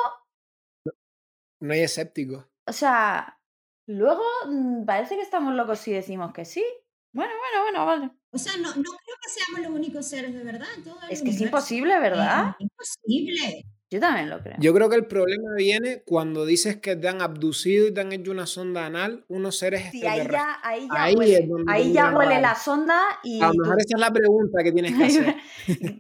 [1.61, 2.47] No hay escépticos.
[2.67, 3.41] o sea,
[3.87, 6.65] luego mm, parece que estamos locos si decimos que sí.
[7.13, 8.11] Bueno, bueno, bueno, vale.
[8.33, 11.11] O sea, no, no creo que seamos los únicos seres de verdad en todo el
[11.11, 12.55] Es que es imposible, ¿verdad?
[12.59, 13.67] Es imposible.
[13.95, 14.57] Yo también lo creo.
[14.59, 18.11] Yo creo que el problema viene cuando dices que te han abducido y te han
[18.13, 22.11] hecho una sonda anal unos seres Sí, ahí ya, ahí ya Ahí huele, ahí ya
[22.11, 22.41] la huele raya.
[22.41, 25.37] la sonda y A lo mejor esa es la pregunta que tienes que hacer.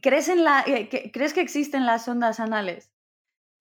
[0.02, 2.90] ¿Crees, en la, eh, que- ¿Crees que existen las sondas anales?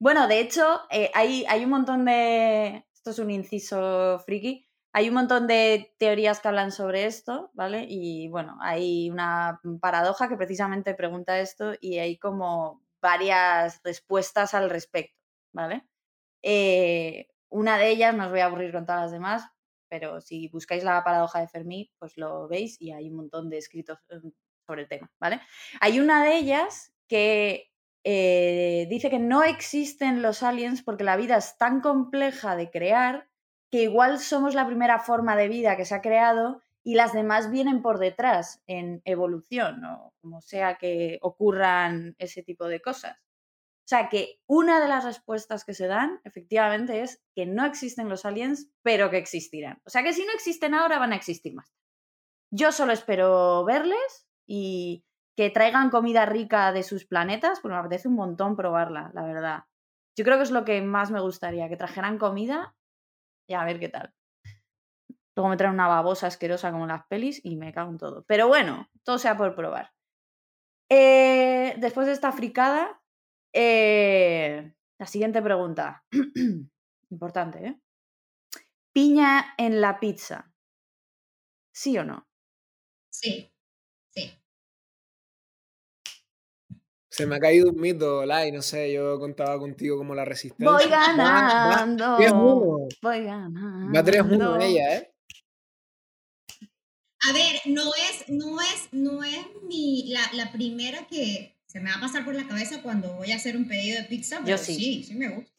[0.00, 2.84] Bueno, de hecho, eh, hay, hay un montón de...
[2.92, 4.66] Esto es un inciso friki.
[4.92, 7.86] Hay un montón de teorías que hablan sobre esto, ¿vale?
[7.88, 14.70] Y bueno, hay una paradoja que precisamente pregunta esto y hay como varias respuestas al
[14.70, 15.20] respecto,
[15.52, 15.86] ¿vale?
[16.42, 19.46] Eh, una de ellas, no os voy a aburrir con todas las demás,
[19.90, 23.58] pero si buscáis la paradoja de Fermi, pues lo veis y hay un montón de
[23.58, 24.20] escritos eh,
[24.66, 25.42] sobre el tema, ¿vale?
[25.82, 27.70] Hay una de ellas que
[28.04, 33.28] eh, dice que no existen los aliens porque la vida es tan compleja de crear
[33.70, 37.50] que igual somos la primera forma de vida que se ha creado y las demás
[37.50, 43.16] vienen por detrás en evolución o como sea que ocurran ese tipo de cosas.
[43.18, 48.08] O sea que una de las respuestas que se dan efectivamente es que no existen
[48.08, 49.80] los aliens, pero que existirán.
[49.84, 51.74] O sea que si no existen ahora, van a existir más.
[52.50, 55.04] Yo solo espero verles y
[55.36, 59.64] que traigan comida rica de sus planetas, porque me apetece un montón probarla, la verdad.
[60.16, 62.74] Yo creo que es lo que más me gustaría, que trajeran comida
[63.48, 64.14] y a ver qué tal.
[65.36, 68.24] Luego me traen una babosa asquerosa como en las pelis y me cago en todo.
[68.26, 69.90] Pero bueno, todo sea por probar.
[70.90, 73.02] Eh, después de esta fricada,
[73.52, 76.04] eh, la siguiente pregunta.
[77.10, 77.80] Importante, ¿eh?
[78.94, 80.52] Piña en la pizza.
[81.72, 82.26] ¿Sí o no?
[83.10, 83.52] Sí,
[84.14, 84.30] sí.
[87.08, 90.72] Se me ha caído un mito, Lai, no sé, yo contaba contigo como la resistencia.
[90.72, 90.94] Voy Va-
[91.70, 92.06] va ganando.
[92.14, 92.88] 3-1.
[93.02, 93.94] Voy ganando.
[93.94, 95.13] Va 3-1 ella, ¿eh?
[97.28, 101.90] A ver, no es, no es, no es mi, la, la primera que se me
[101.90, 104.58] va a pasar por la cabeza cuando voy a hacer un pedido de pizza, pero
[104.58, 104.74] sí.
[104.74, 105.50] sí, sí me gusta.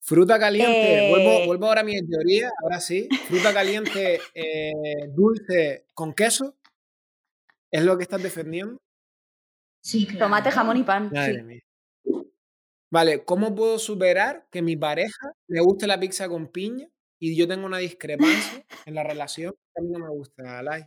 [0.00, 3.08] Fruta caliente, Eh, vuelvo, vuelvo ahora a mi teoría, ahora sí.
[3.28, 4.72] Fruta caliente eh,
[5.14, 6.56] dulce con queso,
[7.70, 8.78] ¿es lo que estás defendiendo?
[9.80, 10.26] Sí, claro.
[10.26, 11.10] Tomate, jamón y pan.
[11.12, 11.42] Madre sí.
[11.42, 11.60] mía.
[12.90, 16.88] Vale, ¿cómo puedo superar que mi pareja le guste la pizza con piña
[17.22, 20.84] y yo tengo una discrepancia en la relación que a mí no me gusta, Lai?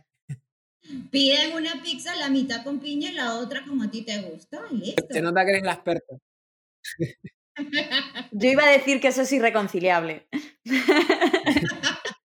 [1.10, 4.66] Piden una pizza, la mitad con piña y la otra como a ti te gusta,
[4.70, 5.06] y listo.
[5.08, 6.18] Se nota que eres la experta.
[8.32, 10.28] Yo iba a decir que eso es irreconciliable.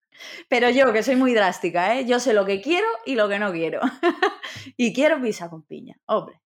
[0.49, 2.05] Pero yo, que soy muy drástica, ¿eh?
[2.05, 3.79] Yo sé lo que quiero y lo que no quiero.
[4.75, 6.41] y quiero pizza con piña, hombre.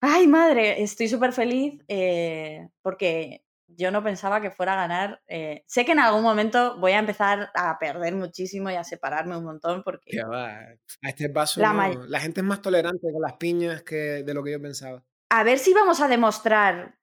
[0.00, 5.22] Ay, madre, estoy súper feliz eh, porque yo no pensaba que fuera a ganar.
[5.28, 9.36] eh, sé que en algún momento voy a empezar a perder muchísimo y a separarme
[9.36, 10.10] un montón porque...
[10.10, 11.74] Que va, a este paso La no.
[11.74, 15.04] may- la gente es más tolerante con las piñas que de lo que yo pensaba.
[15.30, 16.98] A ver si vamos a demostrar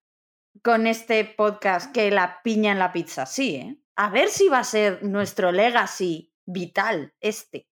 [0.64, 3.80] con este podcast que la piña en la pizza sí, ¿eh?
[3.96, 7.68] A ver si va a ser nuestro legacy vital este.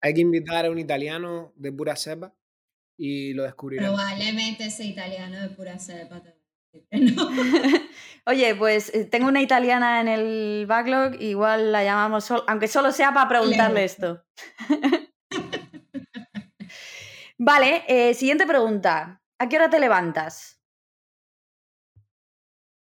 [0.00, 2.34] Hay que invitar a un italiano de pura cepa
[2.96, 3.94] y lo descubriremos.
[3.94, 6.20] Probablemente ese italiano de pura cepa
[6.92, 7.30] no.
[8.26, 12.90] Oye, pues eh, tengo una italiana en el backlog, igual la llamamos, sol- aunque solo
[12.92, 14.24] sea para preguntarle Le esto.
[17.38, 19.20] vale, eh, siguiente pregunta.
[19.38, 20.60] ¿A qué hora te levantas?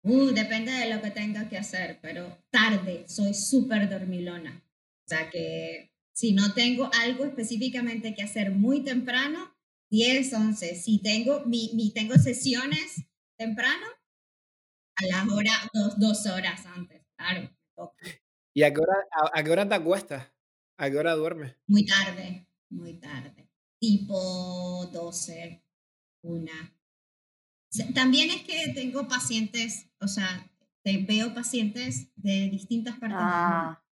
[0.02, 4.62] Uh, depende de lo que tenga que hacer, pero tarde, soy súper dormilona.
[5.06, 9.54] O sea que si no tengo algo específicamente que hacer muy temprano,
[9.90, 10.74] 10, 11.
[10.74, 13.04] Si tengo, mi, mi- tengo sesiones
[13.36, 13.86] temprano,
[14.96, 17.50] a las horas, dos, dos horas antes, claro.
[18.54, 20.32] ¿Y a qué, hora, a, a qué hora te acuestas?
[20.78, 21.56] ¿A qué hora duermes?
[21.66, 23.48] Muy tarde, muy tarde.
[23.80, 25.62] Tipo 12,
[26.22, 26.74] una.
[27.94, 30.48] También es que tengo pacientes, o sea,
[30.84, 33.34] te veo pacientes de distintas partes del mundo.
[33.34, 33.83] Ah,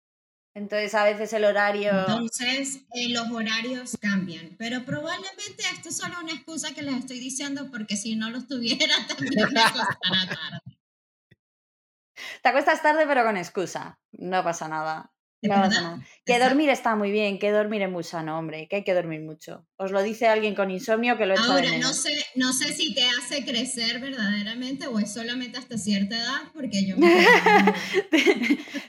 [0.54, 1.92] entonces a veces el horario...
[1.92, 7.20] Entonces, eh, los horarios cambian, pero probablemente esto es solo una excusa que les estoy
[7.20, 10.60] diciendo porque si no los tuviera también me acostará tarde.
[12.44, 14.00] Te acuestas tarde pero con excusa.
[14.12, 15.12] No pasa nada.
[15.42, 15.82] ¿De No pasa verdad?
[15.82, 16.06] nada.
[16.26, 19.22] Que dormir está muy bien, que dormir es muy sano, hombre, que hay que dormir
[19.22, 19.66] mucho.
[19.78, 21.96] Os lo dice alguien con insomnio que lo echa de Ahora, no menos.
[21.98, 26.86] sé, no sé si te hace crecer verdaderamente o es solamente hasta cierta edad, porque
[26.86, 27.08] yo me.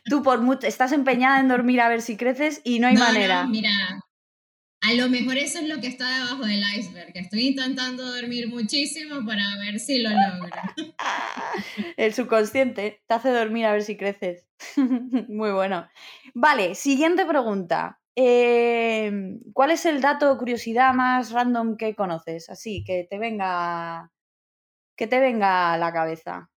[0.05, 3.01] Tú por mu- estás empeñada en dormir a ver si creces y no hay No,
[3.01, 3.47] no, manera.
[3.47, 3.71] mira,
[4.83, 7.13] a lo mejor eso es lo que está debajo del iceberg.
[7.15, 10.51] Estoy intentando dormir muchísimo para ver si lo logro.
[11.97, 14.45] El subconsciente te hace dormir a ver si creces.
[15.29, 15.89] Muy bueno.
[16.35, 18.01] Vale, siguiente pregunta.
[18.17, 22.51] Eh, ¿Cuál es el dato o curiosidad más random que conoces?
[22.51, 24.11] Así, que te venga.
[24.97, 26.51] Que te venga a la cabeza.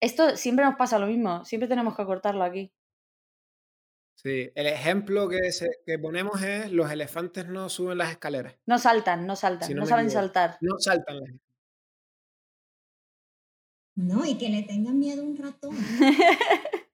[0.00, 2.72] Esto siempre nos pasa lo mismo, siempre tenemos que cortarlo aquí.
[4.20, 8.76] Sí, el ejemplo que, se- que ponemos es los elefantes no suben las escaleras, No
[8.80, 10.22] saltan, no saltan, si no, no saben equivoco.
[10.26, 10.58] saltar.
[10.60, 11.30] No saltan las
[13.94, 15.76] No, y que le tengan miedo a un ratón.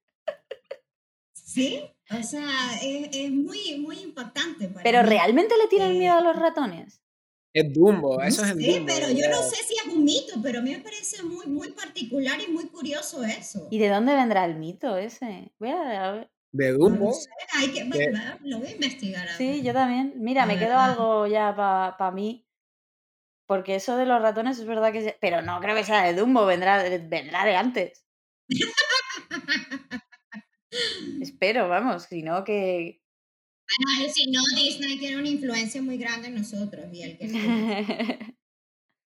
[1.33, 2.49] Sí, o sea,
[2.83, 4.67] es, es muy, muy impactante.
[4.67, 5.09] Para Pero mí.
[5.09, 7.01] ¿realmente le tienen Eh, miedo a los ratones?
[7.55, 8.87] Es Dumbo, No eso es en sé, Dumbo.
[8.87, 11.71] pero yo no sé si es un mito, pero a mí me parece muy, muy
[11.71, 13.69] particular y muy curioso eso.
[13.71, 15.53] ¿Y de dónde vendrá el mito ese?
[15.61, 16.31] Voy a, a ver.
[16.57, 19.27] De Dumbo, lo sé, hay que, que- bueno, lo voy a investigar.
[19.29, 20.15] a Sí, yo también.
[20.19, 22.47] Mira, me quedo algo ya para mí.
[23.47, 25.03] Porque eso de los ratones es verdad que...
[25.03, 28.07] se- Pero no creo que sea de Dumbo, vendrá, de- vendrá de antes.
[31.21, 33.03] Espero, vamos, si no que...
[33.99, 37.27] Bueno, si no, Disney tiene una influencia muy grande en nosotros y el que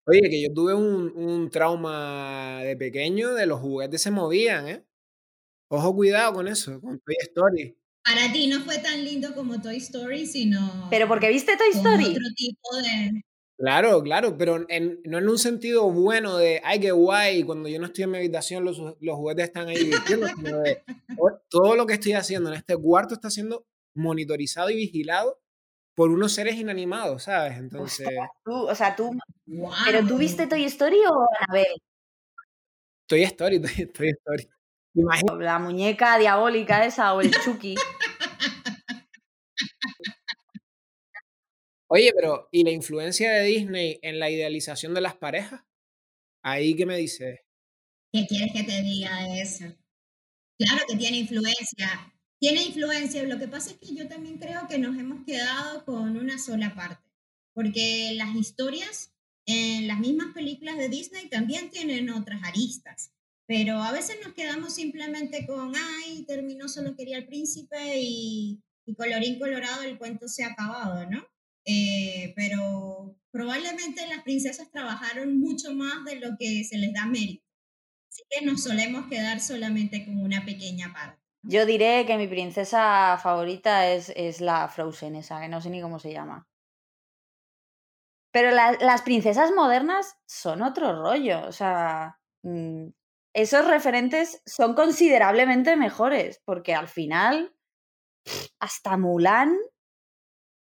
[0.07, 4.88] Oye, que yo tuve un, un trauma de pequeño de los juguetes se movían, ¿eh?
[5.71, 7.77] Ojo, cuidado con eso, con Toy Story.
[8.03, 12.05] para ti no fue tan lindo como Toy Story, sino Pero porque viste Toy Story.
[12.07, 13.23] otro tipo de...
[13.59, 17.81] Claro, claro, pero en- no en un sentido bueno de, ay, qué guay, cuando yo
[17.81, 20.83] no estoy en mi habitación los, los juguetes están ahí divirtiendo, sino de,
[21.19, 25.41] "Oh, todo lo que estoy haciendo en este cuarto está siendo monitorizado y vigilado
[25.97, 27.59] por unos seres inanimados, ¿sabes?
[27.59, 28.07] Entonces,
[28.45, 29.11] Tú, o sea, tú...
[29.47, 29.73] ¡Wow!
[29.85, 31.67] ¿Pero tú viste Toy Story o Anabel?
[33.07, 34.49] Toy Story, Toy, Toy Story.
[34.95, 37.75] Imagínate, La muñeca diabólica esa o el Chucky.
[41.89, 45.63] oye, pero ¿y la influencia de Disney en la idealización de las parejas?
[46.43, 47.41] Ahí que me dices,
[48.13, 49.65] ¿Qué quieres que te diga de eso?
[50.59, 52.15] Claro que tiene influencia.
[52.41, 53.23] Tiene influencia.
[53.25, 56.75] Lo que pasa es que yo también creo que nos hemos quedado con una sola
[56.75, 57.05] parte.
[57.55, 59.13] Porque las historias
[59.47, 63.13] en las mismas películas de Disney también tienen otras aristas.
[63.49, 68.95] Pero a veces nos quedamos simplemente con, ay, terminó, solo quería el príncipe y, y
[68.95, 71.27] colorín colorado, el cuento se ha acabado, ¿no?
[71.65, 77.45] Eh, pero probablemente las princesas trabajaron mucho más de lo que se les da mérito.
[78.11, 81.23] Así que nos solemos quedar solamente con una pequeña parte.
[81.43, 85.81] Yo diré que mi princesa favorita es, es la Frozen, esa, que no sé ni
[85.81, 86.47] cómo se llama.
[88.33, 91.47] Pero la- las princesas modernas son otro rollo.
[91.47, 92.89] O sea, mm,
[93.35, 97.55] esos referentes son considerablemente mejores, porque al final,
[98.61, 99.57] hasta Mulan,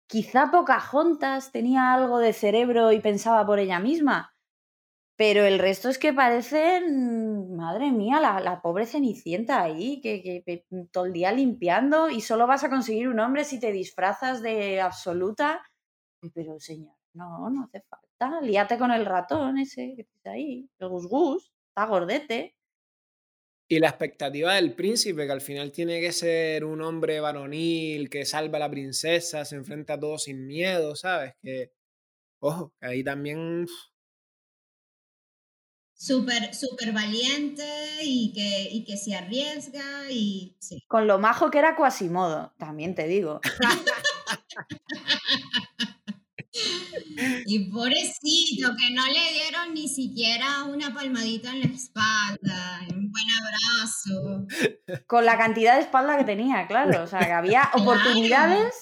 [0.08, 4.34] quizá Pocahontas tenía algo de cerebro y pensaba por ella misma.
[5.16, 10.64] Pero el resto es que parecen, madre mía, la, la pobre Cenicienta ahí, que, que-
[10.92, 14.80] todo el día limpiando y solo vas a conseguir un hombre si te disfrazas de
[14.80, 15.62] absoluta.
[16.34, 18.40] Pero señor, no, no hace falta.
[18.42, 22.54] Líate con el ratón ese que tienes ahí, el Gus Gus, está gordete.
[23.68, 28.24] y la expectativa del príncipe, que al final tiene que ser un hombre varonil, que
[28.26, 31.34] salva a la princesa, se enfrenta a todo sin miedo, ¿sabes?
[31.40, 31.72] Que,
[32.40, 33.66] ojo, que ahí también
[35.94, 37.62] Súper, súper valiente
[38.02, 40.82] y que, y que se arriesga y sí.
[40.88, 43.40] Con lo majo que era Quasimodo, también te digo.
[47.46, 53.24] Y pobrecito, que no le dieron ni siquiera una palmadita en la espalda, un buen
[53.40, 54.46] abrazo.
[55.06, 57.02] Con la cantidad de espalda que tenía, claro.
[57.02, 57.82] O sea, que había Claro.
[57.82, 58.74] oportunidades,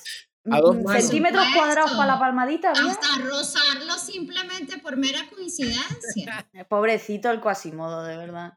[0.51, 2.71] A dos mm, centímetros cuadrados para la palmadita.
[2.71, 2.93] había.
[2.93, 6.49] Hasta rozarlo simplemente por mera coincidencia.
[6.69, 8.53] Pobrecito el Quasimodo, de verdad.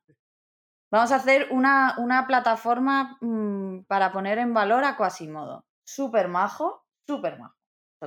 [0.92, 5.66] Vamos a hacer una, una plataforma mm, para poner en valor a Quasimodo.
[5.86, 7.56] Súper majo, súper majo.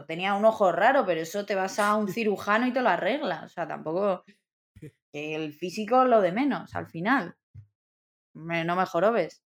[0.03, 3.43] Tenía un ojo raro, pero eso te vas a un cirujano y te lo arregla.
[3.45, 4.25] O sea, tampoco.
[5.13, 7.37] El físico lo de menos, al final.
[8.35, 9.43] no me jorobes.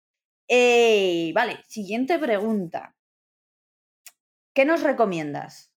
[0.48, 2.96] Eh, vale, siguiente pregunta.
[4.54, 5.72] ¿Qué nos recomiendas?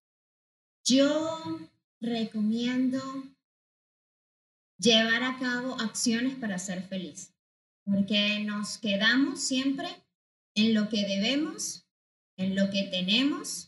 [0.84, 1.40] Yo
[2.02, 3.00] recomiendo
[4.78, 7.34] llevar a cabo acciones para ser feliz,
[7.86, 9.88] porque nos quedamos siempre
[10.56, 11.88] en lo que debemos,
[12.38, 13.65] en lo que tenemos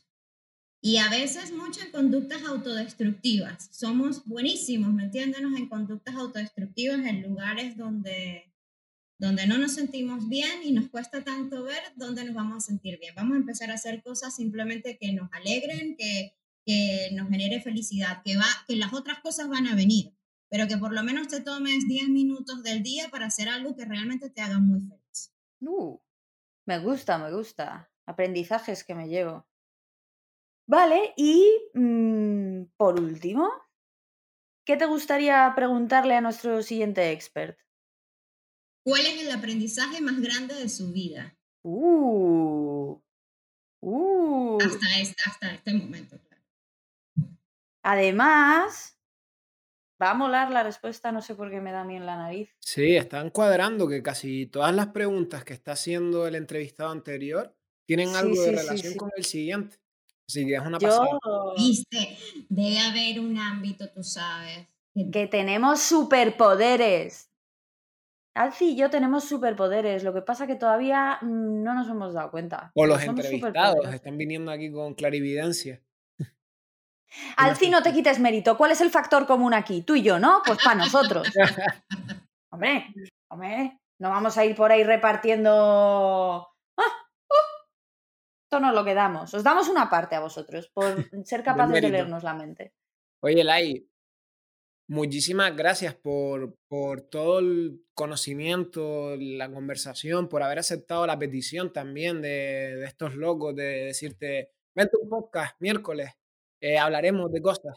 [0.87, 3.67] y a veces mucho en conductas autodestructivas.
[3.73, 8.53] Somos buenísimos metiéndonos en conductas autodestructivas en lugares donde,
[9.19, 12.99] donde no nos sentimos bien y nos cuesta tanto ver dónde nos vamos a sentir
[13.01, 13.13] bien.
[13.15, 18.21] Vamos a empezar a hacer cosas simplemente que nos alegren, que, que nos genere felicidad,
[18.23, 20.13] que, va, que las otras cosas van a venir,
[20.49, 23.83] pero que por lo menos te tomes 10 minutos del día para hacer algo que
[23.83, 25.33] realmente te haga muy feliz.
[25.59, 25.99] Uh,
[26.65, 27.91] me gusta, me gusta.
[28.05, 29.45] Aprendizajes que me llevo.
[30.69, 33.49] Vale, y mm, por último,
[34.65, 37.57] ¿qué te gustaría preguntarle a nuestro siguiente expert?
[38.83, 41.37] ¿Cuál es el aprendizaje más grande de su vida?
[41.63, 43.01] Uh,
[43.81, 44.57] uh.
[44.61, 46.43] Hasta, este, hasta este momento, claro.
[47.83, 48.99] Además,
[50.01, 52.17] va a molar la respuesta, no sé por qué me da a mí en la
[52.17, 52.49] nariz.
[52.59, 58.15] Sí, están cuadrando que casi todas las preguntas que está haciendo el entrevistado anterior tienen
[58.17, 59.77] algo de relación con el siguiente.
[60.27, 61.07] Así que es una pasada.
[61.55, 62.17] Viste,
[62.49, 64.67] debe haber un ámbito, tú sabes.
[65.11, 67.29] Que tenemos superpoderes.
[68.35, 72.71] Alci y yo tenemos superpoderes, lo que pasa que todavía no nos hemos dado cuenta.
[72.75, 75.81] O los entrevistados están viniendo aquí con clarividencia.
[77.37, 78.57] Alci, no te quites mérito.
[78.57, 79.81] ¿Cuál es el factor común aquí?
[79.81, 80.41] Tú y yo, ¿no?
[80.45, 81.27] Pues para nosotros.
[82.51, 82.93] hombre,
[83.29, 86.47] hombre, no vamos a ir por ahí repartiendo
[88.47, 89.33] esto nos lo quedamos.
[89.33, 90.85] Os damos una parte a vosotros por
[91.25, 92.73] ser capaces de leernos la mente.
[93.21, 93.85] Oye, Lai,
[94.87, 102.21] muchísimas gracias por, por todo el conocimiento, la conversación, por haber aceptado la petición también
[102.21, 106.11] de, de estos locos de decirte, ven tu podcast miércoles,
[106.61, 107.75] eh, hablaremos de cosas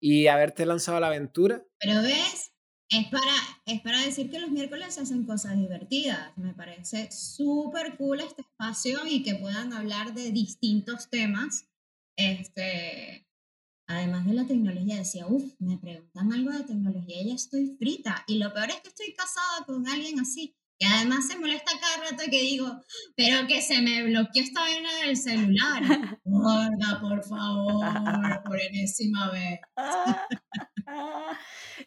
[0.00, 1.62] y haberte lanzado a la aventura.
[1.78, 2.54] Pero ves,
[2.90, 3.32] es para,
[3.66, 6.36] es para decir que los miércoles se hacen cosas divertidas.
[6.36, 11.68] Me parece súper cool este espacio y que puedan hablar de distintos temas.
[12.16, 13.28] Este,
[13.86, 18.24] además de la tecnología, decía, uff, me preguntan algo de tecnología y ya estoy frita.
[18.26, 22.10] Y lo peor es que estoy casada con alguien así, que además se molesta cada
[22.10, 22.66] rato que digo,
[23.14, 25.82] pero que se me bloqueó esta vena del celular.
[26.24, 29.60] Gorda, por favor, por enésima vez.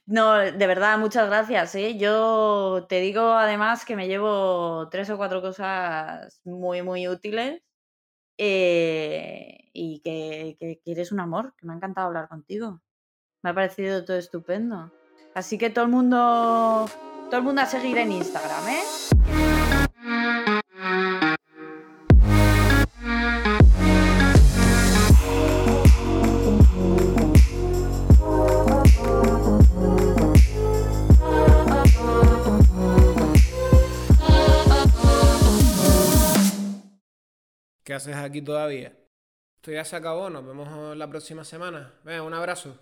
[0.05, 1.75] No, de verdad, muchas gracias.
[1.75, 1.97] ¿eh?
[1.97, 7.61] Yo te digo además que me llevo tres o cuatro cosas muy, muy útiles
[8.37, 12.81] eh, y que, que, eres un amor, que me ha encantado hablar contigo.
[13.43, 14.91] Me ha parecido todo estupendo.
[15.35, 16.85] Así que todo el mundo,
[17.33, 18.83] todo el mundo a seguir en Instagram, ¿eh?
[37.83, 38.95] ¿Qué haces aquí todavía?
[39.55, 41.95] Esto ya se acabó, nos vemos la próxima semana.
[42.03, 42.77] Venga, un abrazo.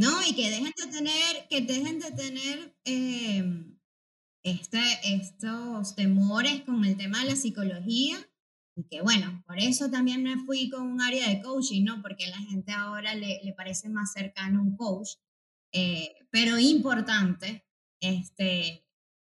[0.00, 2.74] No, y que dejen de tener, que dejen de tener
[4.42, 8.16] este, estos temores con el tema de la psicología.
[8.76, 12.00] Y que bueno, por eso también me fui con un área de coaching, ¿no?
[12.00, 15.16] Porque la gente ahora le, le parece más cercano un coach.
[15.70, 17.66] Eh, pero importante,
[18.00, 18.86] este,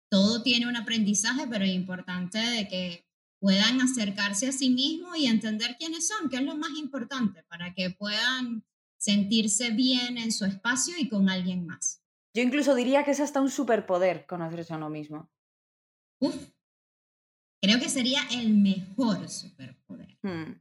[0.09, 3.05] todo tiene un aprendizaje, pero importante de que
[3.41, 7.75] puedan acercarse a sí mismos y entender quiénes son, que es lo más importante, para
[7.75, 8.65] que puedan
[9.03, 12.05] sentirse bien en su espacio y con alguien más.
[12.35, 15.29] Yo incluso diría que es hasta un superpoder conocerse a uno mismo.
[16.21, 16.37] Uf,
[17.61, 20.19] creo que sería el mejor superpoder.
[20.23, 20.53] Hmm.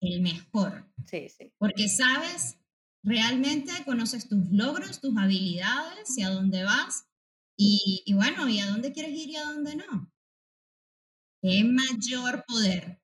[0.00, 0.90] El mejor.
[1.04, 1.52] Sí, sí.
[1.58, 2.58] Porque sabes,
[3.04, 7.06] realmente conoces tus logros, tus habilidades y a dónde vas
[7.54, 10.10] y, bueno, ¿y a dónde quieres ir y a dónde no?
[11.42, 12.99] ¿Qué mayor poder?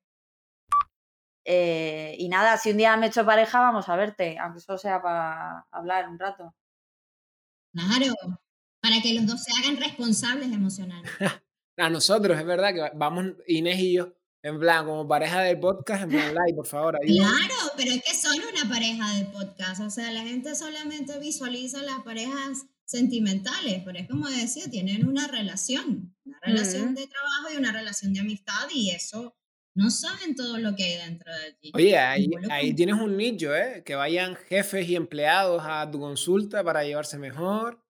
[1.48, 4.78] Eh, y nada, si un día me he hecho pareja, vamos a verte, aunque solo
[4.78, 6.52] sea para hablar un rato.
[7.72, 8.14] Claro,
[8.82, 11.08] para que los dos se hagan responsables emocionalmente.
[11.76, 14.12] a nosotros, es verdad que vamos Inés y yo,
[14.42, 16.98] en plan, como pareja del podcast, en plan, like, por favor.
[17.06, 21.80] Claro, pero es que son una pareja de podcast, o sea, la gente solamente visualiza
[21.82, 27.56] las parejas sentimentales, pero es como decía, tienen una relación, una relación de trabajo y
[27.56, 29.36] una relación de amistad y eso
[29.76, 31.70] No saben todo lo que hay dentro de ti.
[31.74, 33.82] Oye, ahí, ahí tienes un nicho, ¿eh?
[33.84, 37.84] Que vayan jefes y empleados a tu consulta para llevarse mejor.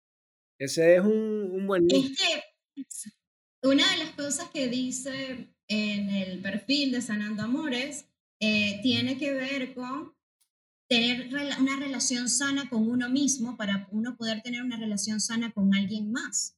[0.58, 2.08] Ese es un, un buen nicho.
[2.08, 8.06] Es que una de las cosas que dice en el perfil de Sanando Amores
[8.40, 10.14] eh, tiene que ver con
[10.88, 15.74] tener una relación sana con uno mismo para uno poder tener una relación sana con
[15.74, 16.55] alguien más.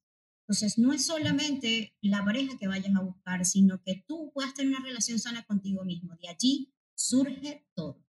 [0.49, 4.75] Entonces, no es solamente la pareja que vayas a buscar, sino que tú puedas tener
[4.75, 6.17] una relación sana contigo mismo.
[6.23, 8.03] De allí surge todo.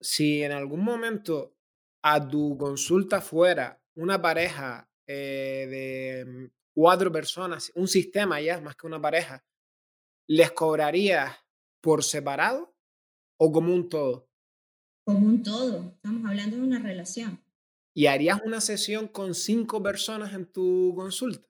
[0.00, 1.56] Si en algún momento
[2.02, 8.88] a tu consulta fuera una pareja eh, de cuatro personas, un sistema ya más que
[8.88, 9.44] una pareja,
[10.26, 11.36] ¿les cobrarías
[11.80, 12.74] por separado
[13.38, 14.28] o como un todo?
[15.04, 15.92] Como un todo.
[15.94, 17.40] Estamos hablando de una relación.
[17.94, 21.48] ¿Y harías una sesión con cinco personas en tu consulta?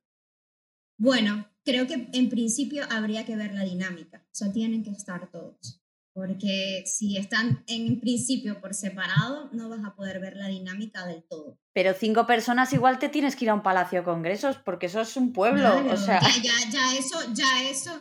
[0.98, 5.30] Bueno, creo que en principio habría que ver la dinámica, o sea, tienen que estar
[5.30, 11.06] todos, porque si están en principio por separado, no vas a poder ver la dinámica
[11.06, 11.58] del todo.
[11.72, 15.00] Pero cinco personas igual te tienes que ir a un palacio de congresos, porque eso
[15.00, 16.20] es un pueblo, o sea...
[16.20, 17.92] Ya, ya, eso, ya eso,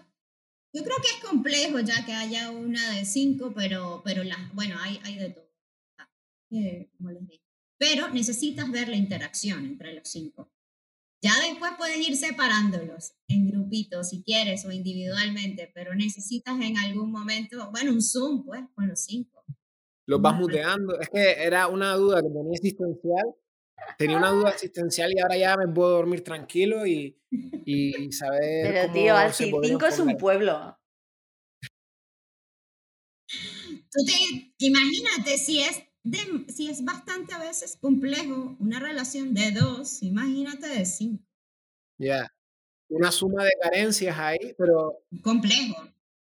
[0.74, 4.76] yo creo que es complejo ya que haya una de cinco, pero, pero la, bueno,
[4.80, 5.50] hay, hay de todo,
[6.52, 7.49] eh, como les digo
[7.80, 10.52] pero necesitas ver la interacción entre los cinco.
[11.22, 17.12] Ya después puedes ir separándolos en grupitos si quieres o individualmente, pero necesitas en algún
[17.12, 19.44] momento, bueno, un Zoom, pues, con los cinco.
[20.06, 21.00] Los vas muteando.
[21.00, 23.36] Es que era una duda que tenía existencial.
[23.98, 27.18] Tenía una duda existencial y ahora ya me puedo dormir tranquilo y,
[27.66, 28.74] y saber.
[28.74, 30.78] Pero tío, así cinco es un pueblo.
[33.92, 35.82] Tú te, imagínate si es
[36.48, 41.24] si es bastante a veces complejo una relación de dos, imagínate de cinco.
[41.98, 42.32] Ya,
[42.90, 45.00] una suma de carencias ahí, pero...
[45.22, 45.76] Complejo.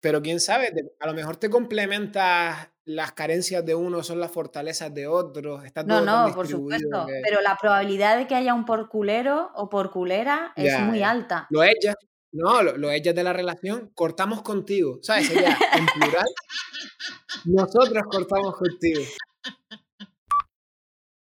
[0.01, 4.93] Pero quién sabe, a lo mejor te complementas las carencias de uno son las fortalezas
[4.93, 5.63] de otro.
[5.63, 7.07] Está todo no, no, por supuesto.
[7.23, 11.47] Pero la probabilidad de que haya un porculero o porculera es muy alta.
[11.51, 11.95] Lo ella,
[12.33, 14.99] no, lo, lo ella de la relación, cortamos contigo.
[15.03, 15.29] ¿Sabes?
[15.29, 16.27] Sería en plural.
[17.45, 19.03] Nosotros cortamos contigo.